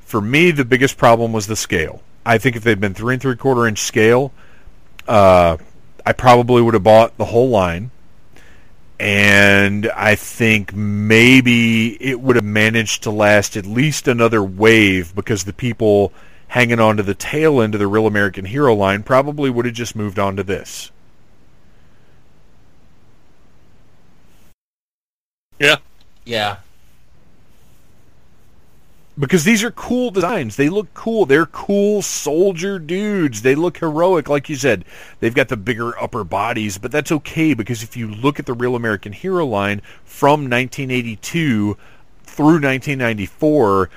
[0.00, 2.02] For me, the biggest problem was the scale.
[2.26, 4.32] I think if they'd been three and three quarter inch scale,
[5.06, 5.56] uh,
[6.04, 7.92] I probably would have bought the whole line.
[8.98, 15.44] and I think maybe it would have managed to last at least another wave because
[15.44, 16.12] the people
[16.50, 19.74] hanging on to the tail end of the Real American Hero line probably would have
[19.74, 20.90] just moved on to this.
[25.60, 25.76] Yeah.
[26.24, 26.56] Yeah.
[29.16, 30.56] Because these are cool designs.
[30.56, 31.24] They look cool.
[31.24, 33.42] They're cool soldier dudes.
[33.42, 34.84] They look heroic, like you said.
[35.20, 38.54] They've got the bigger upper bodies, but that's okay because if you look at the
[38.54, 41.76] Real American Hero line from 1982
[42.24, 43.88] through 1994,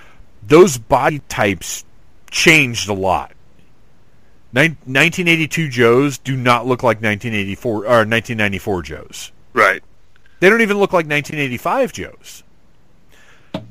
[0.45, 1.86] those body types
[2.34, 3.32] changed a lot.
[4.52, 9.32] 1982 Joes do not look like 1984 or 1994 Joes.
[9.54, 9.82] Right.
[10.40, 12.44] They don't even look like 1985 Joes.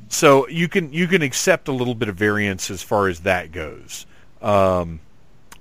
[0.07, 3.51] So you can you can accept a little bit of variance as far as that
[3.51, 4.05] goes.
[4.41, 4.99] Um,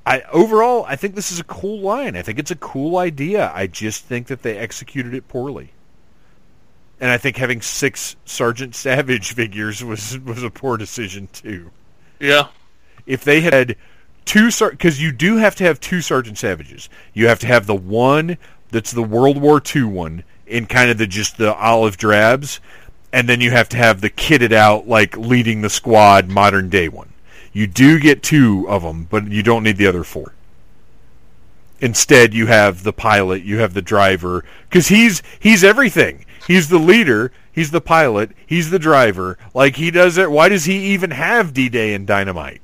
[0.06, 2.16] I overall I think this is a cool line.
[2.16, 3.50] I think it's a cool idea.
[3.54, 5.72] I just think that they executed it poorly.
[7.00, 11.70] And I think having six Sergeant Savage figures was was a poor decision too.
[12.20, 12.48] Yeah.
[13.06, 13.76] If they had
[14.24, 16.88] two because you do have to have two Sergeant Savages.
[17.12, 18.38] You have to have the one
[18.70, 22.60] that's the World War II one in kind of the just the olive drabs,
[23.12, 26.88] and then you have to have the kitted out like leading the squad modern day
[26.88, 27.12] one.
[27.52, 30.32] You do get two of them, but you don't need the other four.
[31.80, 36.24] Instead, you have the pilot, you have the driver, because he's he's everything.
[36.46, 39.36] He's the leader, he's the pilot, he's the driver.
[39.54, 40.30] Like he does it.
[40.30, 42.61] Why does he even have D-Day and Dynamite?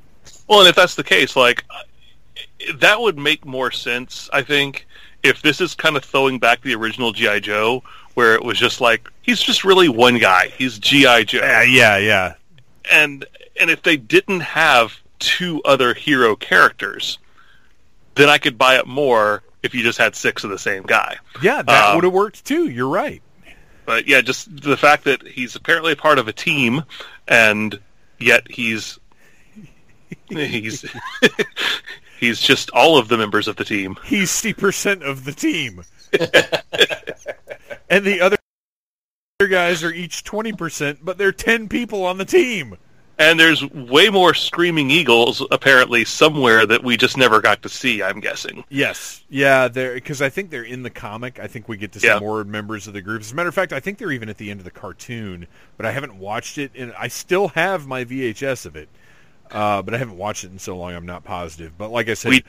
[0.49, 1.65] Well, and if that's the case, like
[2.77, 4.87] that would make more sense, I think,
[5.23, 7.83] if this is kind of throwing back the original GI Joe,
[8.15, 10.49] where it was just like he's just really one guy.
[10.57, 11.39] He's GI Joe.
[11.41, 12.35] Yeah, yeah, yeah.
[12.91, 13.25] And
[13.61, 17.19] and if they didn't have two other hero characters,
[18.15, 21.17] then I could buy it more if you just had six of the same guy.
[21.43, 22.69] Yeah, that Um, would have worked too.
[22.69, 23.21] You're right.
[23.85, 26.85] But yeah, just the fact that he's apparently a part of a team,
[27.27, 27.79] and
[28.19, 28.99] yet he's
[30.29, 30.85] he's
[32.21, 33.97] he's just all of the members of the team.
[34.05, 35.85] He's sixty percent of the team,
[37.91, 38.37] and the other
[39.49, 42.77] guys are each twenty percent, but they're ten people on the team.
[43.21, 48.01] And there's way more screaming eagles apparently somewhere that we just never got to see.
[48.01, 48.63] I'm guessing.
[48.69, 51.41] Yes, yeah, they're because I think they're in the comic.
[51.41, 52.21] I think we get to see Yeah.
[52.21, 53.23] more members of the group.
[53.23, 55.49] As a matter of fact, I think they're even at the end of the cartoon,
[55.77, 58.89] but I haven't watched it, and I still have my VHS of it,
[59.51, 60.95] uh, but I haven't watched it in so long.
[60.95, 61.73] I'm not positive.
[61.79, 62.45] But like I said, we,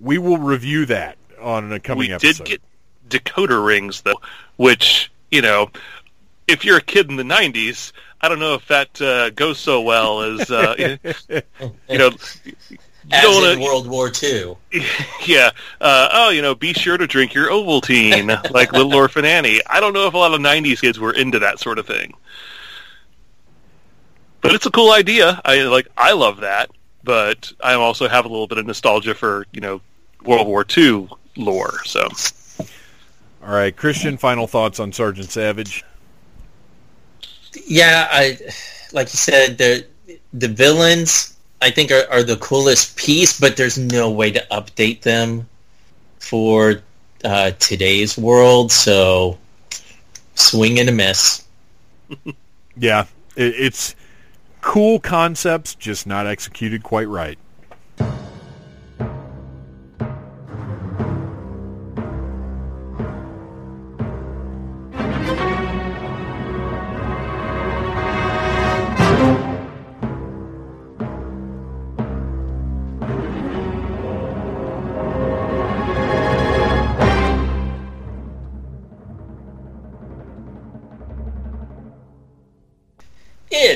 [0.00, 2.44] We- will review that on a coming we episode.
[2.44, 2.60] did
[3.08, 4.20] get decoder rings though,
[4.56, 5.70] which you know,
[6.48, 9.80] if you're a kid in the '90s, I don't know if that uh, goes so
[9.82, 10.74] well as uh,
[11.88, 12.10] you know.
[13.06, 14.56] You As don't in wanna- World War II.
[15.26, 15.50] yeah.
[15.78, 19.60] Uh, oh, you know, be sure to drink your Ovaltine, like Little Orphan Annie.
[19.68, 22.14] I don't know if a lot of '90s kids were into that sort of thing,
[24.44, 25.40] but it's a cool idea.
[25.42, 25.88] I like.
[25.96, 26.70] I love that,
[27.02, 29.80] but I also have a little bit of nostalgia for you know
[30.22, 31.82] World War II lore.
[31.86, 32.06] So
[33.42, 34.18] All right, Christian.
[34.18, 35.82] Final thoughts on Sergeant Savage?
[37.66, 38.38] Yeah, I
[38.92, 39.86] like you said the
[40.34, 45.00] the villains I think are, are the coolest piece, but there's no way to update
[45.00, 45.48] them
[46.18, 46.82] for
[47.24, 48.70] uh, today's world.
[48.70, 49.38] So
[50.34, 51.44] swing and a miss.
[52.76, 53.94] Yeah, it, it's
[54.64, 57.38] cool concepts, just not executed quite right.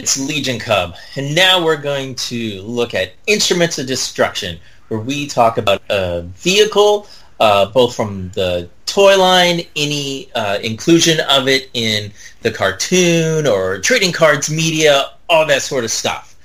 [0.09, 5.26] It's Legion Cub, and now we're going to look at Instruments of Destruction, where we
[5.26, 7.06] talk about a vehicle,
[7.40, 13.80] uh, both from the toy line, any uh, inclusion of it in the cartoon or
[13.80, 16.36] trading cards media, all that sort of stuff.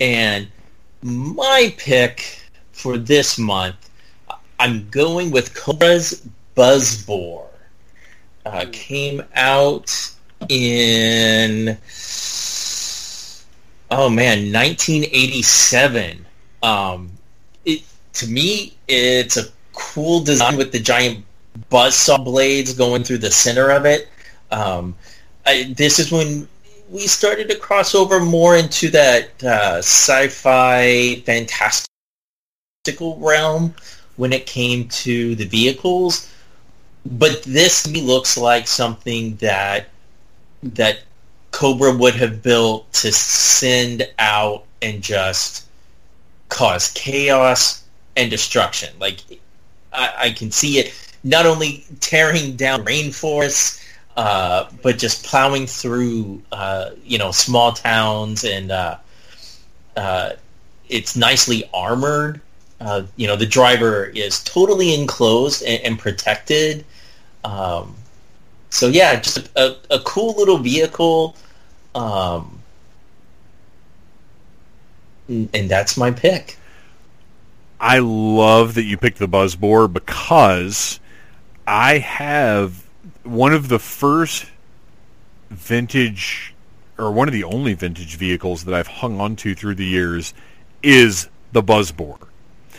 [0.00, 0.46] And
[1.02, 2.40] my pick
[2.70, 3.90] for this month,
[4.60, 7.48] I'm going with Cobra's Buzz Boar.
[8.46, 10.12] Uh, came out
[10.48, 11.76] in
[13.90, 16.26] oh man 1987
[16.62, 17.10] um
[17.64, 17.82] it
[18.12, 21.24] to me it's a cool design with the giant
[21.70, 24.08] buzzsaw blades going through the center of it.
[24.50, 24.94] Um
[25.46, 26.48] I, this is when
[26.90, 31.86] we started to cross over more into that uh, sci-fi fantastical
[33.18, 33.74] realm
[34.16, 36.30] when it came to the vehicles.
[37.06, 39.88] But this to me looks like something that
[40.62, 41.00] that
[41.50, 45.66] Cobra would have built to send out and just
[46.48, 47.84] cause chaos
[48.16, 48.90] and destruction.
[48.98, 49.18] Like
[49.92, 53.84] I, I can see it not only tearing down rainforests,
[54.16, 58.96] uh, but just plowing through, uh, you know, small towns, and uh,
[59.96, 60.30] uh
[60.88, 62.40] it's nicely armored.
[62.80, 66.84] Uh, you know, the driver is totally enclosed and, and protected.
[67.44, 67.94] Um,
[68.70, 71.36] so yeah, just a, a, cool little vehicle.
[71.94, 72.62] Um,
[75.28, 76.56] and that's my pick.
[77.80, 81.00] I love that you picked the Buzz Boar because
[81.66, 82.84] I have
[83.22, 84.46] one of the first
[85.50, 86.54] vintage
[86.98, 90.34] or one of the only vintage vehicles that I've hung on to through the years
[90.82, 92.18] is the Buzz Boar.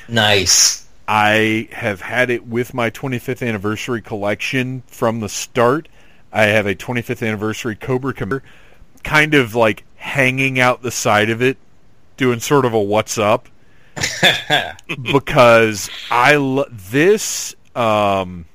[0.07, 0.85] Nice.
[1.07, 5.89] I have had it with my 25th anniversary collection from the start.
[6.31, 8.43] I have a 25th anniversary Cobra Commander
[9.03, 11.57] kind of like hanging out the side of it,
[12.17, 13.47] doing sort of a what's up.
[15.11, 18.45] because I lo- this um,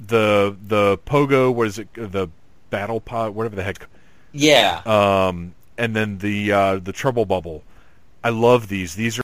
[0.00, 2.28] the the pogo what is it the
[2.70, 3.86] battle pod whatever the heck
[4.32, 7.62] yeah um and then the uh, the trouble bubble
[8.22, 9.23] I love these these are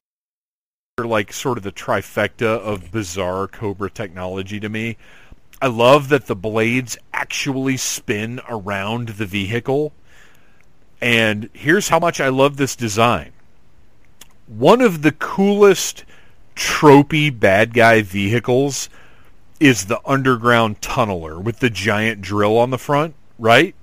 [1.04, 4.96] like sort of the trifecta of bizarre Cobra technology to me.
[5.62, 9.92] I love that the blades actually spin around the vehicle.
[11.00, 13.32] And here's how much I love this design.
[14.46, 16.04] One of the coolest
[16.56, 18.88] tropey bad guy vehicles
[19.60, 23.74] is the underground tunneler with the giant drill on the front, right?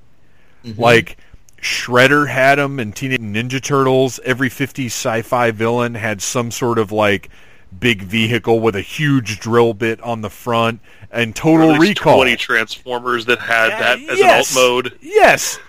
[0.64, 0.82] Mm-hmm.
[0.82, 1.18] Like
[1.62, 4.20] Shredder had them in Teenage Ninja Turtles.
[4.24, 7.30] Every 50s sci-fi villain had some sort of like
[7.78, 10.80] big vehicle with a huge drill bit on the front
[11.12, 12.18] and Total Recall.
[12.18, 15.00] 20 Transformers that had uh, that as yes, an alt mode.
[15.02, 15.60] Yes.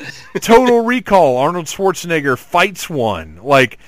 [0.40, 1.36] Total Recall.
[1.38, 3.40] Arnold Schwarzenegger fights one.
[3.42, 3.78] Like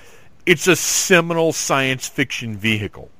[0.46, 3.10] it's a seminal science fiction vehicle.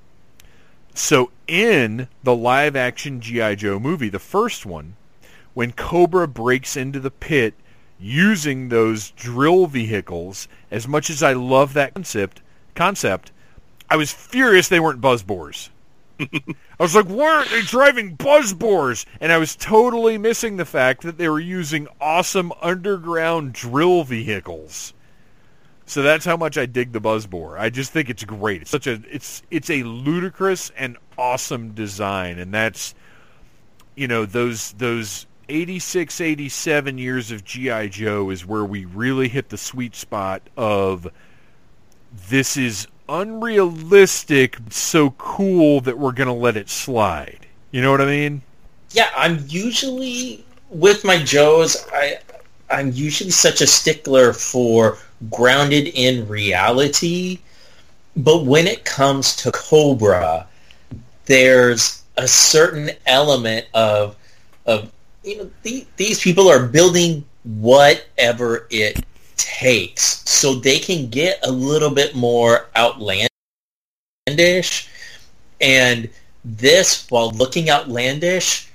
[0.95, 4.97] So in the live action GI Joe movie, the first one,
[5.55, 7.55] when Cobra breaks into the pit
[8.01, 10.49] using those drill vehicles.
[10.71, 12.41] As much as I love that concept,
[12.75, 13.33] concept,
[13.89, 15.71] I was furious they weren't Buzz Boars.
[16.21, 19.07] I was like, why aren't they driving Buzz Boars?
[19.21, 24.95] And I was totally missing the fact that they were using awesome underground drill vehicles.
[25.87, 27.59] So that's how much I dig the Buzz Boar.
[27.59, 28.63] I just think it's great.
[28.63, 32.95] It's such a it's it's a ludicrous and awesome design, and that's
[33.97, 37.89] you know those those 86, 87 years of G.I.
[37.89, 41.09] Joe is where we really hit the sweet spot of
[42.29, 47.47] this is unrealistic, so cool that we're going to let it slide.
[47.73, 48.43] You know what I mean?
[48.93, 52.19] Yeah, I'm usually with my Joes, I
[52.71, 54.99] I'm usually such a stickler for
[55.31, 57.41] grounded in reality,
[58.17, 60.47] but when it comes to Cobra,
[61.27, 64.17] there's a certain element of
[64.67, 64.91] of
[65.23, 69.05] you know, the, these people are building whatever it
[69.37, 73.29] takes so they can get a little bit more outlandish.
[75.61, 76.09] And
[76.45, 78.69] this, while looking outlandish,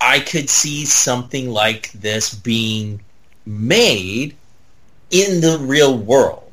[0.00, 3.00] I could see something like this being
[3.46, 4.36] made
[5.10, 6.50] in the real world.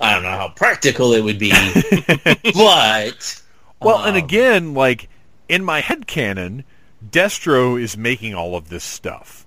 [0.00, 1.50] I don't know how practical it would be,
[2.54, 3.42] but
[3.80, 5.08] well, um, and again, like
[5.48, 6.64] in my head canon,
[7.06, 9.46] Destro is making all of this stuff.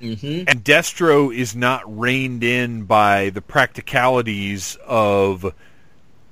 [0.00, 0.44] Mm-hmm.
[0.48, 5.54] And Destro is not reined in by the practicalities of,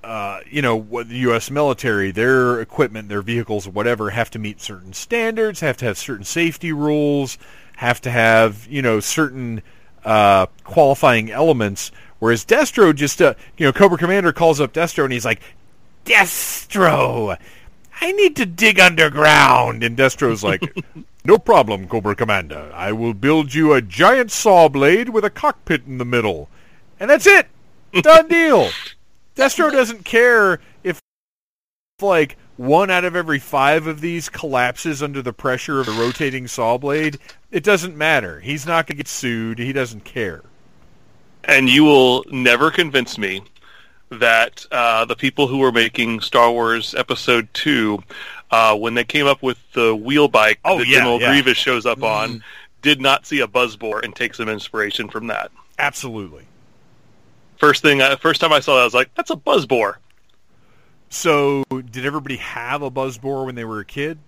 [0.03, 1.51] uh, you know, what the U.S.
[1.51, 6.25] military, their equipment, their vehicles, whatever, have to meet certain standards, have to have certain
[6.25, 7.37] safety rules,
[7.77, 9.63] have to have, you know, certain
[10.05, 11.93] uh, qualifying elements.
[12.21, 15.41] Whereas Destro just, uh, you know, Cobra Commander calls up Destro and he's like,
[16.07, 17.37] Destro,
[18.01, 19.83] I need to dig underground.
[19.83, 20.63] And Destro's like,
[21.25, 22.71] no problem, Cobra Commander.
[22.75, 26.49] I will build you a giant saw blade with a cockpit in the middle.
[27.01, 27.49] And that's it.
[27.93, 28.71] Done deal.
[29.37, 31.01] Destro doesn't care if,
[32.01, 36.49] like, one out of every five of these collapses under the pressure of a rotating
[36.49, 37.19] saw blade.
[37.51, 38.41] It doesn't matter.
[38.41, 39.59] He's not going to get sued.
[39.59, 40.43] He doesn't care.
[41.45, 43.43] And you will never convince me
[44.11, 48.03] that uh, the people who were making Star Wars Episode Two,
[48.51, 51.33] uh, when they came up with the wheel bike oh, that yeah, General yeah.
[51.33, 52.05] Grievous shows up mm.
[52.09, 52.45] on,
[52.83, 55.51] did not see a Buzz Boar and take some inspiration from that.
[55.79, 56.45] Absolutely.
[57.59, 59.99] First thing, uh, first time I saw that, I was like, "That's a Buzz Boar."
[61.11, 64.19] So, did everybody have a Buzz Boar when they were a kid?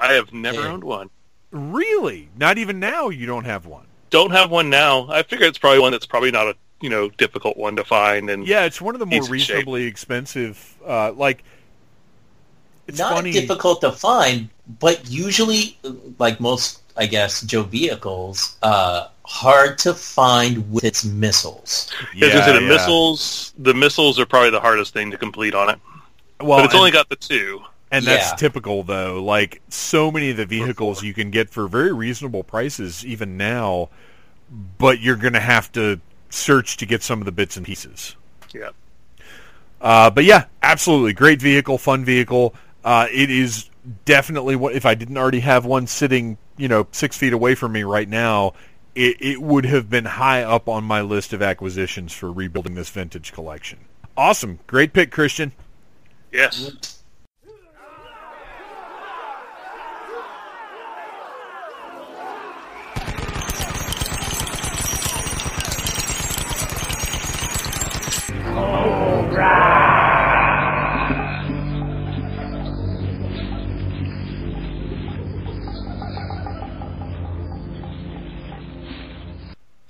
[0.00, 0.68] I have never yeah.
[0.68, 1.10] owned one.
[1.50, 2.28] Really?
[2.36, 3.86] Not even now you don't have one.
[4.10, 5.08] Don't have one now.
[5.10, 8.30] I figure it's probably one that's probably not a you know difficult one to find.
[8.30, 9.48] And Yeah, it's one of the more Needs some shape.
[9.56, 10.76] reasonably expensive.
[10.86, 11.42] Uh, like,
[12.86, 13.32] it's Not funny.
[13.32, 14.48] difficult to find,
[14.80, 15.76] but usually,
[16.18, 21.90] like most, I guess, Joe vehicles, uh, hard to find with its missiles.
[22.14, 25.78] Because yeah, the missiles, the missiles are probably the hardest thing to complete on it.
[26.40, 27.60] Well, but it's and- only got the two.
[27.90, 28.36] And that's Yeah.
[28.36, 29.22] typical, though.
[29.24, 33.88] Like so many of the vehicles you can get for very reasonable prices, even now,
[34.78, 35.98] but you're going to have to
[36.30, 38.16] search to get some of the bits and pieces.
[38.54, 38.70] Yeah.
[39.80, 42.54] Uh, but yeah, absolutely great vehicle, fun vehicle.
[42.84, 43.70] Uh, it is
[44.04, 47.72] definitely what if I didn't already have one sitting, you know, six feet away from
[47.72, 48.54] me right now,
[48.94, 52.90] it, it would have been high up on my list of acquisitions for rebuilding this
[52.90, 53.78] vintage collection.
[54.16, 55.52] Awesome, great pick, Christian.
[56.32, 56.97] Yes.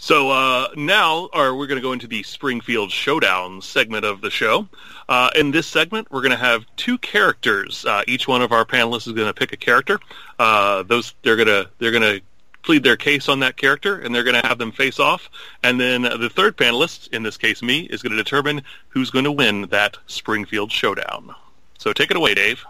[0.09, 4.31] So uh, now, or we're going to go into the Springfield Showdown segment of the
[4.31, 4.67] show.
[5.07, 7.85] Uh, in this segment, we're going to have two characters.
[7.85, 10.01] Uh, each one of our panelists is going to pick a character.
[10.39, 12.23] Uh, those they're going to they're going to
[12.63, 15.29] plead their case on that character, and they're going to have them face off.
[15.63, 19.27] And then the third panelist, in this case me, is going to determine who's going
[19.27, 21.35] to win that Springfield Showdown.
[21.77, 22.65] So take it away, Dave.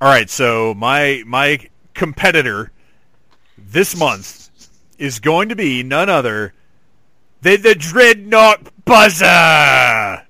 [0.00, 1.58] All right, so my my
[1.94, 2.70] competitor
[3.58, 4.41] this month
[5.02, 6.54] is going to be none other
[7.40, 10.22] than the Dreadnok Buzzer.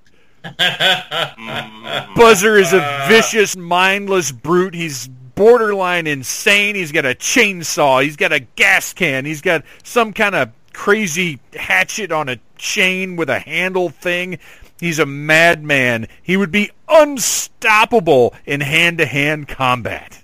[2.17, 4.75] Buzzer is a vicious, mindless brute.
[4.75, 6.75] He's borderline insane.
[6.75, 8.03] He's got a chainsaw.
[8.03, 9.27] He's got a gas can.
[9.27, 14.39] He's got some kind of crazy hatchet on a chain with a handle thing.
[14.81, 16.09] He's a madman.
[16.23, 20.23] He would be unstoppable in hand-to-hand combat.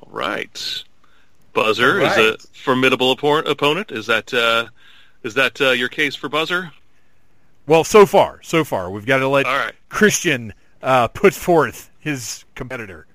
[0.00, 0.84] All right.
[1.56, 3.90] Buzzer All is a formidable oppo- opponent.
[3.90, 4.66] Is that uh,
[5.22, 6.70] is that uh, your case for Buzzer?
[7.66, 9.74] Well, so far, so far, we've got to let All right.
[9.88, 10.52] Christian
[10.82, 13.06] uh, put forth his competitor.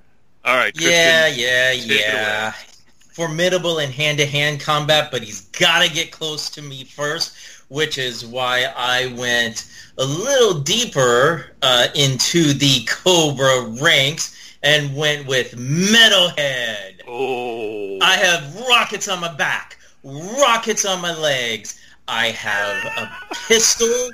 [0.44, 0.74] All right.
[0.76, 2.54] Yeah, Christian, yeah, take it yeah.
[3.14, 7.38] Formidable in hand-to-hand combat, but he's got to get close to me first,
[7.70, 9.70] which is why I went
[10.00, 17.02] a little deeper uh, into the Cobra ranks and went with Metalhead.
[17.08, 17.98] Oh.
[18.02, 21.80] I have rockets on my back, rockets on my legs.
[22.08, 23.12] I have a
[23.48, 24.10] pistol.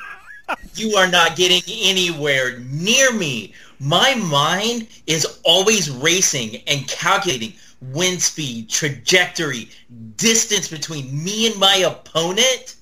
[0.75, 3.53] You are not getting anywhere near me.
[3.79, 9.69] My mind is always racing and calculating wind speed, trajectory,
[10.15, 12.75] distance between me and my opponent.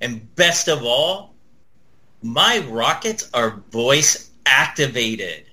[0.00, 1.34] And best of all,
[2.22, 5.47] my rockets are voice activated.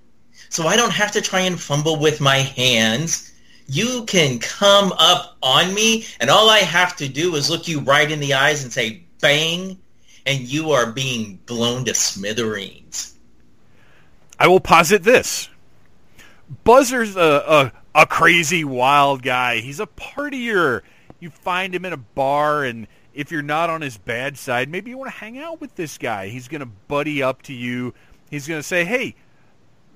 [0.56, 3.34] So I don't have to try and fumble with my hands.
[3.68, 7.82] You can come up on me, and all I have to do is look you
[7.82, 9.78] right in the eyes and say, bang,
[10.26, 13.16] and you are being blown to smithereens.
[14.40, 15.50] I will posit this.
[16.64, 19.58] Buzzer's a, a, a crazy wild guy.
[19.58, 20.84] He's a partier.
[21.20, 24.90] You find him in a bar, and if you're not on his bad side, maybe
[24.90, 26.30] you want to hang out with this guy.
[26.30, 27.94] He's going to buddy up to you.
[28.32, 29.16] He's going to say, hey,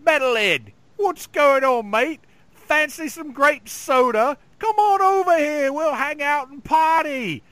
[0.03, 2.21] Metalhead, what's going on, mate?
[2.51, 4.37] Fancy some grape soda?
[4.59, 5.73] Come on over here.
[5.73, 7.43] We'll hang out and party.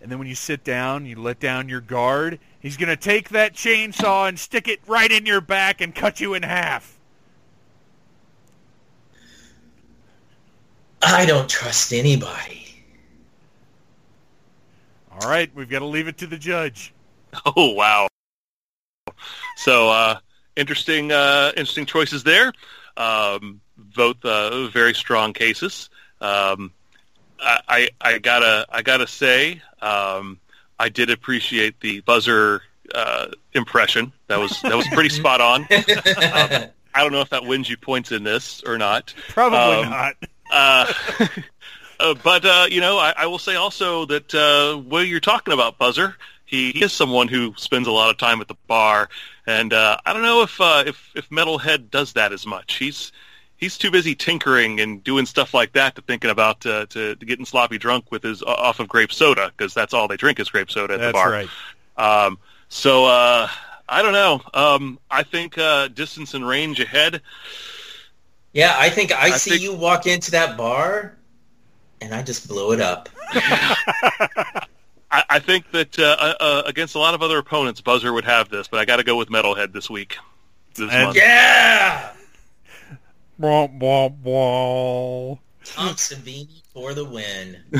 [0.00, 2.38] And then when you sit down, you let down your guard.
[2.60, 6.20] He's going to take that chainsaw and stick it right in your back and cut
[6.20, 6.98] you in half.
[11.02, 12.62] I don't trust anybody.
[15.10, 16.94] All right, we've got to leave it to the judge.
[17.56, 18.08] Oh wow.
[19.56, 20.18] So uh,
[20.56, 22.52] interesting, uh, interesting choices there.
[22.96, 25.90] Um, both uh, very strong cases.
[26.20, 26.72] Um,
[27.40, 30.38] I, I, I gotta, I gotta say, um,
[30.78, 32.62] I did appreciate the buzzer
[32.94, 34.12] uh, impression.
[34.28, 35.66] That was that was pretty spot on.
[36.06, 39.14] Um, I don't know if that wins you points in this or not.
[39.30, 40.14] Probably Um, not.
[40.52, 40.92] Uh,
[42.00, 45.54] uh, but uh, you know, I, I will say also that uh, when you're talking
[45.54, 49.08] about Buzzer, he, he is someone who spends a lot of time at the bar,
[49.46, 52.74] and uh, I don't know if uh, if if Metalhead does that as much.
[52.74, 53.12] He's
[53.56, 57.26] he's too busy tinkering and doing stuff like that to thinking about uh, to, to
[57.26, 60.50] getting sloppy drunk with his off of grape soda because that's all they drink is
[60.50, 61.30] grape soda at the bar.
[61.30, 61.48] That's
[61.96, 62.14] bar.
[62.16, 62.26] right.
[62.26, 62.38] Um,
[62.68, 63.48] so uh,
[63.88, 64.42] I don't know.
[64.54, 67.22] Um, I think uh, distance and range ahead.
[68.52, 71.16] Yeah, I think I, I see think- you walk into that bar,
[72.00, 73.08] and I just blow it up.
[75.12, 78.24] I, I think that uh, uh, uh, against a lot of other opponents, Buzzer would
[78.24, 80.16] have this, but I got to go with Metalhead this week.
[80.74, 81.16] This And- month.
[81.16, 82.12] Yeah.
[85.64, 87.56] Tom Savini for the win.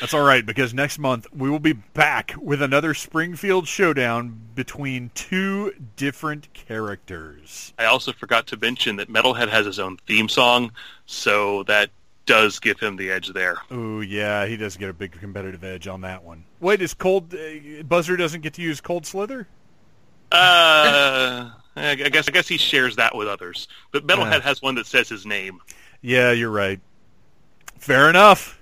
[0.00, 5.10] That's all right because next month we will be back with another Springfield showdown between
[5.14, 7.72] two different characters.
[7.78, 10.72] I also forgot to mention that Metalhead has his own theme song,
[11.04, 11.90] so that
[12.26, 13.58] does give him the edge there.
[13.70, 16.44] Oh yeah, he does get a big competitive edge on that one.
[16.60, 19.46] Wait, is Cold uh, Buzzer doesn't get to use Cold Slither?
[20.32, 24.40] Uh, I guess I guess he shares that with others, but Metalhead Yeah.
[24.40, 25.60] has one that says his name.
[26.02, 26.80] Yeah, you're right.
[27.78, 28.60] Fair enough.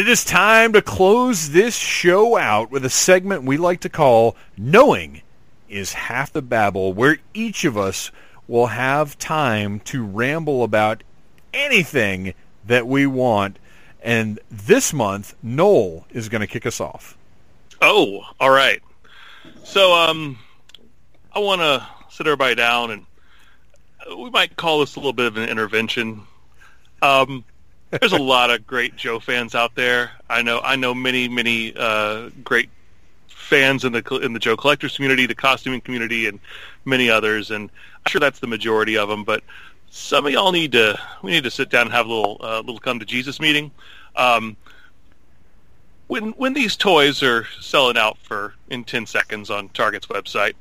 [0.00, 4.34] It is time to close this show out with a segment we like to call
[4.56, 5.20] Knowing
[5.68, 8.10] is Half the Babble, where each of us
[8.48, 11.02] will have time to ramble about
[11.52, 12.32] anything
[12.66, 13.58] that we want.
[14.02, 17.18] And this month, Noel is going to kick us off.
[17.82, 18.80] Oh, all right.
[19.64, 20.38] So, um,
[21.30, 23.06] I want to sit everybody down, and
[24.10, 26.22] uh, we might call this a little bit of an intervention.
[27.02, 27.44] Um,
[27.90, 30.12] there's a lot of great Joe fans out there.
[30.28, 32.70] I know, I know many, many uh, great
[33.28, 36.38] fans in the in the Joe collectors community, the costuming community, and
[36.84, 37.50] many others.
[37.50, 39.24] And I'm sure that's the majority of them.
[39.24, 39.42] But
[39.90, 42.60] some of y'all need to we need to sit down and have a little uh,
[42.60, 43.72] little come to Jesus meeting.
[44.14, 44.56] Um,
[46.06, 50.54] when when these toys are selling out for in 10 seconds on Target's website,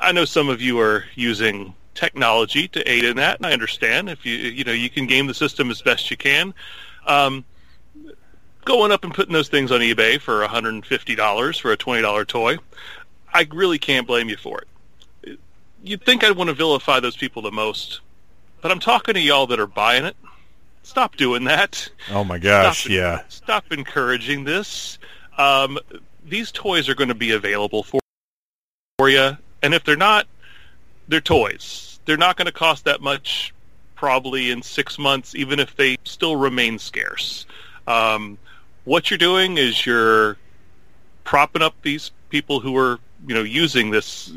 [0.00, 4.08] I know some of you are using technology to aid in that, and I understand
[4.08, 6.54] if you you know you can game the system as best you can.
[7.06, 7.44] Um,
[8.64, 12.58] going up and putting those things on eBay for $150 for a $20 toy,
[13.32, 14.60] I really can't blame you for
[15.22, 15.38] it.
[15.84, 18.00] You'd think I'd want to vilify those people the most,
[18.60, 20.16] but I'm talking to y'all that are buying it.
[20.82, 23.22] Stop doing that Oh my gosh, Stop yeah.
[23.28, 24.98] stop encouraging this.
[25.36, 25.78] Um,
[26.24, 28.00] these toys are going to be available for,
[28.98, 30.26] for you, and if they're not,
[31.08, 32.00] they're toys.
[32.04, 33.52] They're not going to cost that much
[33.94, 37.46] probably in six months, even if they still remain scarce.
[37.86, 38.38] Um,
[38.84, 40.36] what you're doing is you're
[41.24, 44.32] propping up these people who are, you know, using this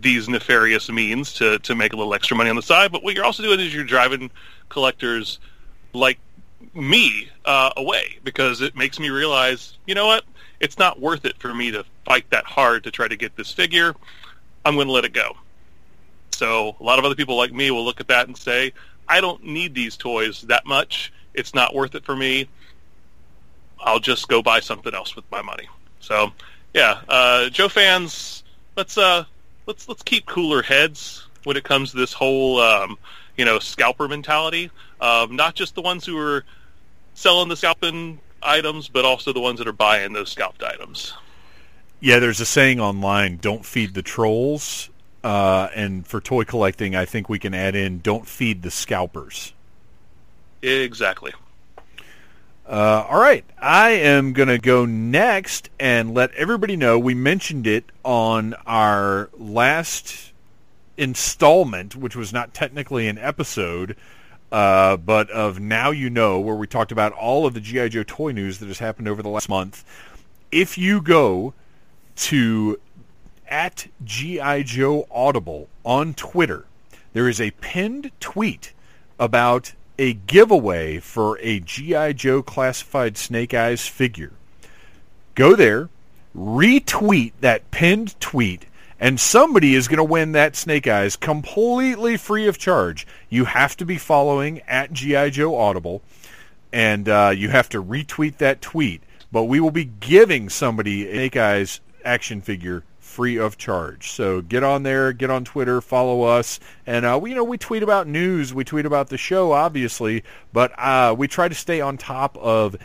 [0.00, 2.92] these nefarious means to to make a little extra money on the side.
[2.92, 4.30] But what you're also doing is you're driving
[4.68, 5.38] collectors
[5.92, 6.18] like
[6.74, 10.24] me uh, away because it makes me realize, you know what?
[10.60, 13.50] It's not worth it for me to fight that hard to try to get this
[13.50, 13.94] figure.
[14.64, 15.36] I'm going to let it go.
[16.40, 18.72] So a lot of other people like me will look at that and say,
[19.06, 21.12] I don't need these toys that much.
[21.34, 22.48] It's not worth it for me.
[23.78, 25.68] I'll just go buy something else with my money.
[26.00, 26.32] So,
[26.72, 28.42] yeah, uh, Joe fans,
[28.74, 29.24] let's uh,
[29.66, 32.96] let's let's keep cooler heads when it comes to this whole um,
[33.36, 34.70] you know scalper mentality.
[34.98, 36.46] Um, not just the ones who are
[37.12, 41.12] selling the scalping items, but also the ones that are buying those scalped items.
[42.00, 44.89] Yeah, there's a saying online, don't feed the trolls.
[45.22, 49.52] Uh, and for toy collecting, I think we can add in, don't feed the scalpers.
[50.62, 51.32] Exactly.
[52.66, 57.66] Uh, all right, I am going to go next and let everybody know we mentioned
[57.66, 60.32] it on our last
[60.96, 63.96] installment, which was not technically an episode,
[64.52, 67.88] uh, but of Now You Know, where we talked about all of the G.I.
[67.88, 69.84] Joe toy news that has happened over the last month.
[70.52, 71.54] If you go
[72.16, 72.78] to
[73.50, 76.64] at GI Joe Audible on Twitter.
[77.12, 78.72] There is a pinned tweet
[79.18, 84.32] about a giveaway for a GI Joe classified Snake Eyes figure.
[85.34, 85.90] Go there,
[86.36, 88.66] retweet that pinned tweet,
[88.98, 93.06] and somebody is going to win that Snake Eyes completely free of charge.
[93.28, 96.02] You have to be following at GI Joe Audible,
[96.72, 99.02] and uh, you have to retweet that tweet.
[99.32, 104.12] But we will be giving somebody a Snake Eyes action figure free of charge.
[104.12, 107.58] So get on there, get on Twitter, follow us, and uh, we you know we
[107.58, 110.22] tweet about news, we tweet about the show, obviously,
[110.52, 112.76] but uh, we try to stay on top of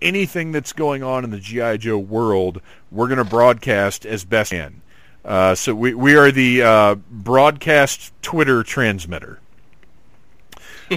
[0.00, 2.60] anything that's going on in the GI Joe world.
[2.90, 4.82] We're going to broadcast as best we can.
[5.24, 9.38] Uh, so we we are the uh, broadcast Twitter transmitter.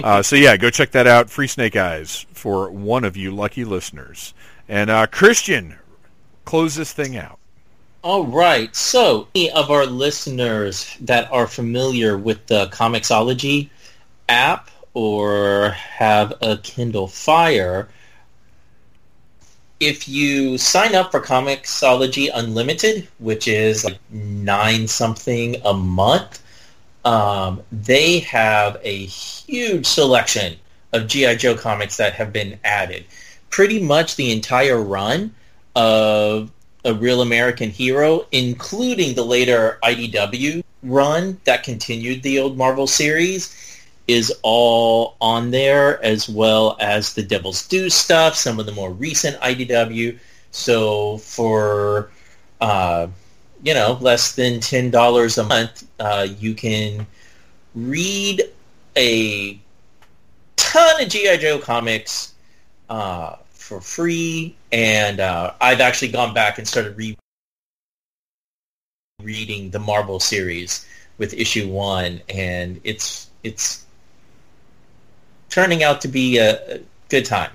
[0.04, 1.30] Uh, so yeah, go check that out.
[1.30, 4.34] Free Snake Eyes for one of you lucky listeners.
[4.68, 5.78] And uh, Christian,
[6.44, 7.38] close this thing out.
[8.06, 8.74] All right.
[8.76, 13.68] So, any of our listeners that are familiar with the Comixology
[14.28, 17.88] app or have a Kindle Fire,
[19.80, 26.40] if you sign up for Comixology Unlimited, which is like nine something a month,
[27.04, 30.54] um, they have a huge selection
[30.92, 31.34] of G.I.
[31.34, 33.04] Joe comics that have been added.
[33.50, 35.34] Pretty much the entire run
[35.74, 36.52] of
[36.86, 43.82] a real American hero, including the later IDW run that continued the old Marvel series,
[44.06, 48.92] is all on there, as well as the Devil's Due stuff, some of the more
[48.92, 50.16] recent IDW.
[50.52, 52.10] So for
[52.60, 53.08] uh,
[53.62, 57.06] you know less than ten dollars a month, uh, you can
[57.74, 58.42] read
[58.96, 59.58] a
[60.54, 62.32] ton of GI Joe comics.
[62.88, 63.36] Uh,
[63.66, 67.18] for free, and uh, I've actually gone back and started re-
[69.20, 70.86] reading the Marvel series
[71.18, 73.84] with issue one, and it's it's
[75.48, 77.50] turning out to be a, a good time.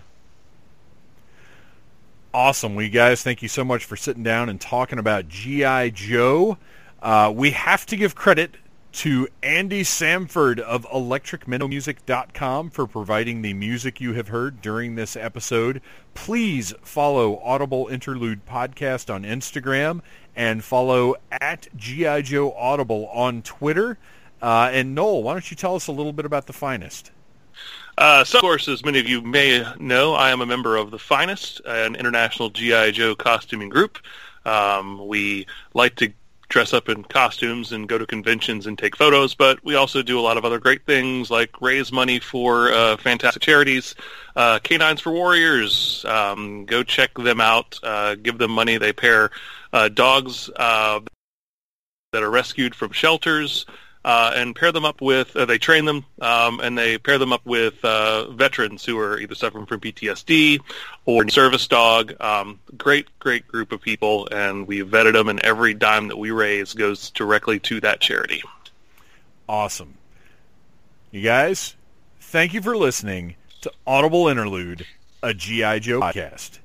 [2.34, 2.76] Awesome.
[2.76, 6.58] We guys, thank you so much for sitting down and talking about GI Joe.
[7.02, 8.56] Uh, we have to give credit
[8.92, 15.82] to Andy Samford of electricmenomusic.com for providing the music you have heard during this episode.
[16.14, 20.02] Please follow Audible Interlude Podcast on Instagram
[20.36, 22.22] and follow at G.I.
[22.24, 23.98] Joe Audible on Twitter.
[24.42, 27.12] Uh, and Noel, why don't you tell us a little bit about The Finest?
[27.98, 30.92] Uh, so, of course, as many of you may know, I am a member of
[30.92, 32.92] The Finest, an international G.I.
[32.92, 34.00] Joe costuming group.
[34.46, 36.12] Um, we like to
[36.52, 40.20] dress up in costumes and go to conventions and take photos, but we also do
[40.20, 43.96] a lot of other great things like raise money for uh, fantastic charities.
[44.36, 47.80] Uh, Canines for Warriors, um, go check them out.
[47.82, 48.78] Uh, give them money.
[48.78, 49.32] They pair
[49.72, 51.00] uh, dogs uh,
[52.12, 53.66] that are rescued from shelters
[54.04, 57.32] uh, and pair them up with, uh, they train them, um, and they pair them
[57.32, 60.60] up with uh, veterans who are either suffering from PTSD
[61.06, 62.14] or service dog.
[62.20, 66.32] Um, great, great group of people, and we vetted them, and every dime that we
[66.32, 68.42] raise goes directly to that charity.
[69.48, 69.96] Awesome.
[71.12, 71.76] You guys,
[72.20, 74.86] thank you for listening to Audible Interlude,
[75.22, 75.80] a G.I.
[75.80, 76.60] Joe podcast.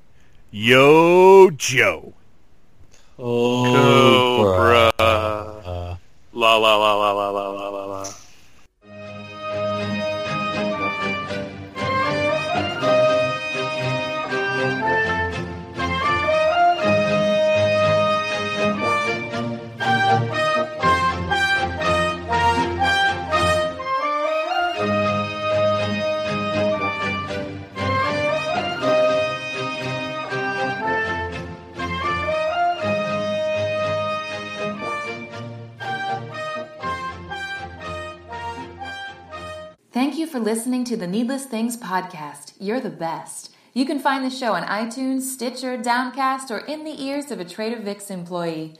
[0.49, 2.13] Yo, Joe.
[3.17, 4.91] Cobra.
[4.97, 5.99] Cobra.
[6.37, 8.26] 哇哇哇哇哇哇哇哇。
[39.97, 42.53] Thank you for listening to the Needless Things podcast.
[42.59, 43.51] You're the best.
[43.73, 47.43] You can find the show on iTunes, Stitcher, Downcast, or in the ears of a
[47.43, 48.75] Trader Vic's employee.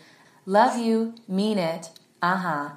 [0.46, 1.90] Love you, mean it.
[2.22, 2.70] Uh huh.